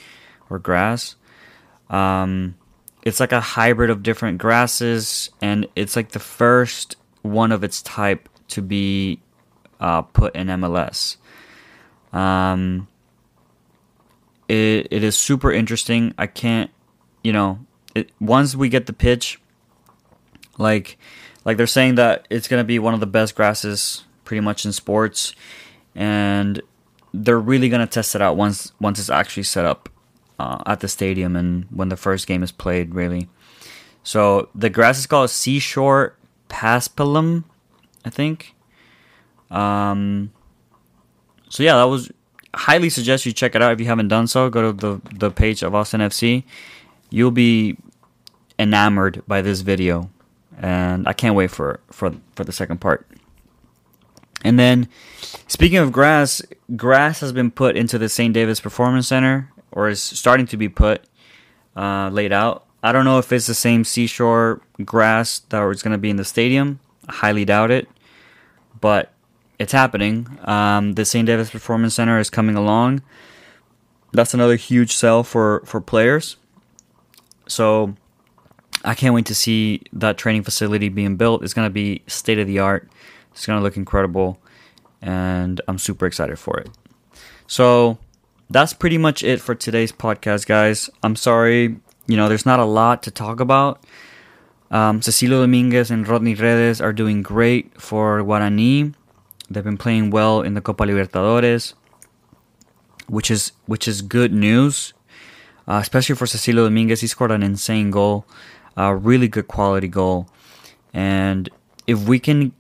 or 0.51 0.59
grass. 0.59 1.17
Um, 1.91 2.57
it's 3.03 3.21
like 3.21 3.33
a 3.33 3.41
hybrid 3.41 3.91
of 3.91 4.03
different 4.03 4.39
grasses, 4.39 5.31
and 5.41 5.67
it's 5.77 5.97
like 5.97 6.11
the 6.11 6.21
first 6.21 6.97
one 7.23 7.53
of 7.53 7.65
its 7.65 7.83
type 7.83 8.29
to 8.49 8.63
be 8.63 9.21
uh, 9.81 10.03
put 10.03 10.35
in 10.37 10.49
MLS. 10.49 11.17
Um, 12.13 12.87
it 14.49 14.89
it 14.91 15.03
is 15.03 15.17
super 15.17 15.51
interesting. 15.53 16.15
I 16.19 16.27
can't, 16.27 16.71
you 17.23 17.33
know, 17.33 17.61
it, 17.95 18.11
once 18.21 18.55
we 18.55 18.69
get 18.69 18.87
the 18.87 18.93
pitch, 18.93 19.41
like, 20.59 20.99
like 21.45 21.57
they're 21.57 21.67
saying 21.67 21.97
that 21.97 22.27
it's 22.31 22.49
gonna 22.49 22.65
be 22.65 22.79
one 22.79 22.95
of 22.95 23.01
the 23.01 23.07
best 23.07 23.35
grasses 23.35 24.05
pretty 24.25 24.41
much 24.41 24.65
in 24.65 24.73
sports, 24.73 25.35
and 25.95 26.61
they're 27.13 27.39
really 27.39 27.69
gonna 27.69 27.87
test 27.87 28.15
it 28.15 28.23
out 28.23 28.37
once 28.37 28.73
once 28.81 28.99
it's 28.99 29.11
actually 29.11 29.43
set 29.43 29.65
up 29.65 29.89
uh, 30.39 30.63
at 30.67 30.81
the 30.81 30.89
stadium 30.89 31.37
and 31.37 31.67
when 31.71 31.89
the 31.89 31.97
first 31.97 32.27
game 32.27 32.43
is 32.43 32.53
played. 32.53 32.95
Really, 32.95 33.29
so 34.03 34.49
the 34.55 34.71
grass 34.71 34.99
is 34.99 35.07
called 35.07 35.31
Seashore 35.31 36.17
Paspalum, 36.49 37.45
I 38.05 38.11
think. 38.11 38.55
Um. 39.51 40.33
So 41.51 41.63
yeah, 41.63 41.77
that 41.77 41.85
was 41.85 42.11
highly 42.55 42.89
suggest 42.89 43.27
you 43.27 43.33
check 43.33 43.55
it 43.55 43.63
out 43.63 43.73
if 43.73 43.81
you 43.81 43.87
haven't 43.87 44.09
done 44.09 44.27
so. 44.27 44.49
Go 44.51 44.73
to 44.73 44.73
the 44.73 45.01
the 45.19 45.31
page 45.31 45.63
of 45.63 45.75
Austin 45.75 46.01
FC. 46.01 46.45
You'll 47.11 47.31
be 47.31 47.77
enamored 48.59 49.23
by 49.27 49.43
this 49.43 49.61
video 49.61 50.11
and 50.59 51.09
I 51.09 51.13
can't 51.13 51.35
wait 51.35 51.51
for 51.51 51.81
for 51.91 52.13
for 52.35 52.45
the 52.45 52.53
second 52.53 52.81
part. 52.81 53.07
And 54.45 54.59
then, 54.59 54.89
speaking 55.47 55.79
of 55.79 55.91
grass, 55.91 56.43
grass 56.77 57.21
has 57.21 57.33
been 57.33 57.51
put 57.51 57.77
into 57.77 57.97
the 57.97 58.11
St. 58.11 58.35
David's 58.35 58.61
Performance 58.61 59.09
Center, 59.09 59.51
or 59.73 59.89
is 59.89 60.03
starting 60.03 60.47
to 60.49 60.59
be 60.59 60.69
put, 60.69 61.03
uh, 61.75 62.11
laid 62.13 62.31
out. 62.31 62.67
I 62.83 62.93
don't 62.93 63.07
know 63.07 63.19
if 63.19 63.33
it's 63.33 63.47
the 63.47 63.55
same 63.55 63.85
seashore 63.85 64.61
grass 64.85 65.39
that 65.49 65.61
was 65.63 65.83
going 65.83 65.93
to 65.93 65.99
be 65.99 66.11
in 66.11 66.17
the 66.17 66.25
stadium. 66.27 66.79
I 67.09 67.15
highly 67.15 67.47
doubt 67.47 67.71
it, 67.71 67.89
but 68.81 69.13
it's 69.59 69.73
happening. 69.73 70.39
Um, 70.45 70.93
the 70.93 71.07
St. 71.07 71.27
David's 71.27 71.51
Performance 71.51 71.95
Center 71.95 72.19
is 72.19 72.29
coming 72.29 72.57
along. 72.57 73.01
That's 74.13 74.35
another 74.35 74.57
huge 74.57 74.95
sell 74.95 75.25
for 75.25 75.63
for 75.65 75.81
players. 75.81 76.37
So 77.49 77.97
I 78.85 78.95
can't 78.95 79.15
wait 79.15 79.27
to 79.27 79.35
see 79.35 79.83
that 79.93 80.19
training 80.19 80.43
facility 80.43 80.89
being 80.89 81.17
built. 81.17 81.43
It's 81.43 81.55
going 81.55 81.67
to 81.67 81.73
be 81.73 82.03
state 82.07 82.39
of 82.39 82.47
the 82.47 82.59
art. 82.59 82.89
It's 83.33 83.47
going 83.47 83.59
to 83.59 83.63
look 83.63 83.77
incredible, 83.77 84.39
and 85.03 85.61
I'm 85.67 85.79
super 85.79 86.07
excited 86.07 86.39
for 86.39 86.59
it. 86.59 86.69
So 87.47 87.99
that's 88.51 88.73
pretty 88.73 88.99
much 88.99 89.23
it 89.23 89.41
for 89.41 89.55
today's 89.55 89.91
podcast, 89.91 90.47
guys. 90.47 90.91
I'm 91.03 91.17
sorry, 91.17 91.77
you 92.07 92.17
know, 92.17 92.29
there's 92.29 92.47
not 92.47 92.61
a 92.61 92.65
lot 92.65 93.03
to 93.05 93.11
talk 93.11 93.41
about. 93.41 93.83
Um, 94.71 95.01
Cecilio 95.01 95.41
Dominguez 95.41 95.91
and 95.91 96.07
Rodney 96.07 96.35
Redes 96.35 96.81
are 96.81 96.93
doing 96.93 97.23
great 97.23 97.81
for 97.81 98.23
Guarani. 98.23 98.95
They've 99.51 99.65
been 99.65 99.77
playing 99.77 100.11
well 100.11 100.41
in 100.43 100.55
the 100.55 100.61
Copa 100.61 100.85
Libertadores, 100.85 101.75
which 103.09 103.31
is 103.31 103.53
which 103.67 103.87
is 103.87 104.03
good 104.03 104.33
news, 104.33 104.95
uh, 105.69 105.79
especially 105.83 106.17
for 106.17 106.27
Cecilio 106.27 106.65
Dominguez. 106.65 107.03
He 107.03 107.07
scored 107.07 107.31
an 107.31 107.43
insane 107.43 107.91
goal, 107.91 108.27
a 108.77 108.95
really 108.95 109.29
good 109.29 109.49
quality 109.49 109.89
goal, 109.89 110.29
and 110.93 111.49
if 111.87 112.07
we 112.09 112.19
can, 112.19 112.53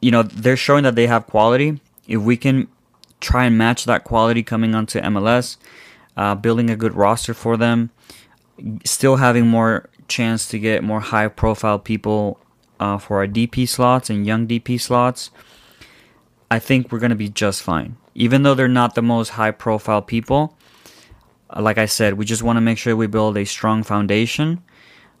you 0.00 0.10
know, 0.10 0.22
they're 0.22 0.56
showing 0.56 0.84
that 0.84 0.94
they 0.94 1.06
have 1.06 1.26
quality. 1.26 1.80
If 2.06 2.22
we 2.22 2.36
can 2.36 2.68
try 3.20 3.44
and 3.44 3.58
match 3.58 3.84
that 3.84 4.04
quality 4.04 4.42
coming 4.42 4.74
onto 4.74 5.00
MLS, 5.00 5.56
uh, 6.16 6.34
building 6.34 6.70
a 6.70 6.76
good 6.76 6.94
roster 6.94 7.34
for 7.34 7.56
them, 7.56 7.90
still 8.84 9.16
having 9.16 9.46
more 9.46 9.88
chance 10.08 10.48
to 10.48 10.58
get 10.58 10.82
more 10.82 11.00
high 11.00 11.28
profile 11.28 11.78
people 11.78 12.40
uh, 12.80 12.96
for 12.96 13.18
our 13.18 13.26
DP 13.26 13.68
slots 13.68 14.08
and 14.08 14.26
young 14.26 14.46
DP 14.46 14.80
slots 14.80 15.30
I 16.50 16.58
think 16.58 16.90
we're 16.90 16.98
going 16.98 17.10
to 17.10 17.16
be 17.16 17.28
just 17.28 17.62
fine. 17.62 17.96
Even 18.14 18.42
though 18.42 18.54
they're 18.54 18.68
not 18.68 18.94
the 18.94 19.02
most 19.02 19.30
high 19.30 19.50
profile 19.50 20.02
people, 20.02 20.56
like 21.58 21.78
I 21.78 21.86
said, 21.86 22.14
we 22.14 22.24
just 22.24 22.42
want 22.42 22.56
to 22.56 22.60
make 22.60 22.78
sure 22.78 22.96
we 22.96 23.06
build 23.06 23.36
a 23.36 23.44
strong 23.44 23.82
foundation. 23.82 24.62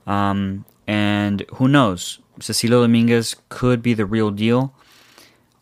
Um, 0.08 0.64
and 0.88 1.44
who 1.54 1.68
knows? 1.68 2.18
Cecilio 2.40 2.82
Dominguez 2.82 3.36
could 3.50 3.82
be 3.82 3.94
the 3.94 4.06
real 4.06 4.30
deal. 4.30 4.74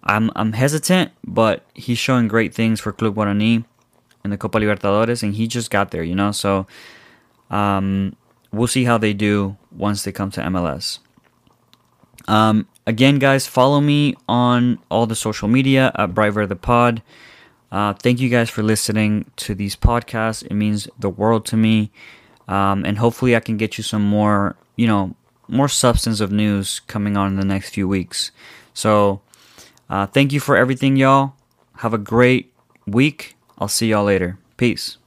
I'm 0.04 0.30
I'm 0.36 0.52
hesitant, 0.52 1.10
but 1.24 1.66
he's 1.74 1.98
showing 1.98 2.28
great 2.28 2.54
things 2.54 2.80
for 2.80 2.92
Club 2.92 3.16
Guarani 3.16 3.64
in 4.24 4.30
the 4.30 4.38
Copa 4.38 4.58
Libertadores, 4.58 5.22
and 5.22 5.34
he 5.34 5.48
just 5.48 5.70
got 5.70 5.90
there, 5.90 6.04
you 6.04 6.14
know. 6.14 6.30
So 6.30 6.66
um, 7.50 8.14
we'll 8.52 8.68
see 8.68 8.84
how 8.84 8.98
they 8.98 9.12
do 9.12 9.56
once 9.72 10.04
they 10.04 10.12
come 10.12 10.30
to 10.30 10.40
MLS. 10.42 11.00
Um, 12.28 12.68
again, 12.86 13.18
guys, 13.18 13.46
follow 13.48 13.80
me 13.80 14.14
on 14.28 14.78
all 14.90 15.06
the 15.06 15.16
social 15.16 15.48
media 15.48 15.92
at 15.96 16.14
Brighter 16.14 16.46
the 16.46 16.56
Pod. 16.56 17.02
Uh, 17.72 17.92
thank 17.94 18.20
you 18.20 18.28
guys 18.28 18.48
for 18.48 18.62
listening 18.62 19.28
to 19.36 19.54
these 19.54 19.74
podcasts. 19.74 20.44
It 20.44 20.54
means 20.54 20.88
the 20.98 21.10
world 21.10 21.44
to 21.46 21.56
me. 21.56 21.90
Um, 22.48 22.84
and 22.84 22.98
hopefully, 22.98 23.34
I 23.34 23.40
can 23.40 23.56
get 23.56 23.78
you 23.78 23.84
some 23.84 24.02
more, 24.02 24.56
you 24.76 24.86
know, 24.86 25.14
more 25.48 25.68
substance 25.68 26.20
of 26.20 26.32
news 26.32 26.80
coming 26.86 27.16
on 27.16 27.28
in 27.28 27.36
the 27.36 27.46
next 27.46 27.70
few 27.70 27.88
weeks. 27.88 28.30
So, 28.74 29.20
uh, 29.88 30.06
thank 30.06 30.32
you 30.32 30.40
for 30.40 30.56
everything, 30.56 30.96
y'all. 30.96 31.34
Have 31.78 31.94
a 31.94 31.98
great 31.98 32.52
week. 32.86 33.36
I'll 33.58 33.68
see 33.68 33.88
y'all 33.88 34.04
later. 34.04 34.38
Peace. 34.56 34.98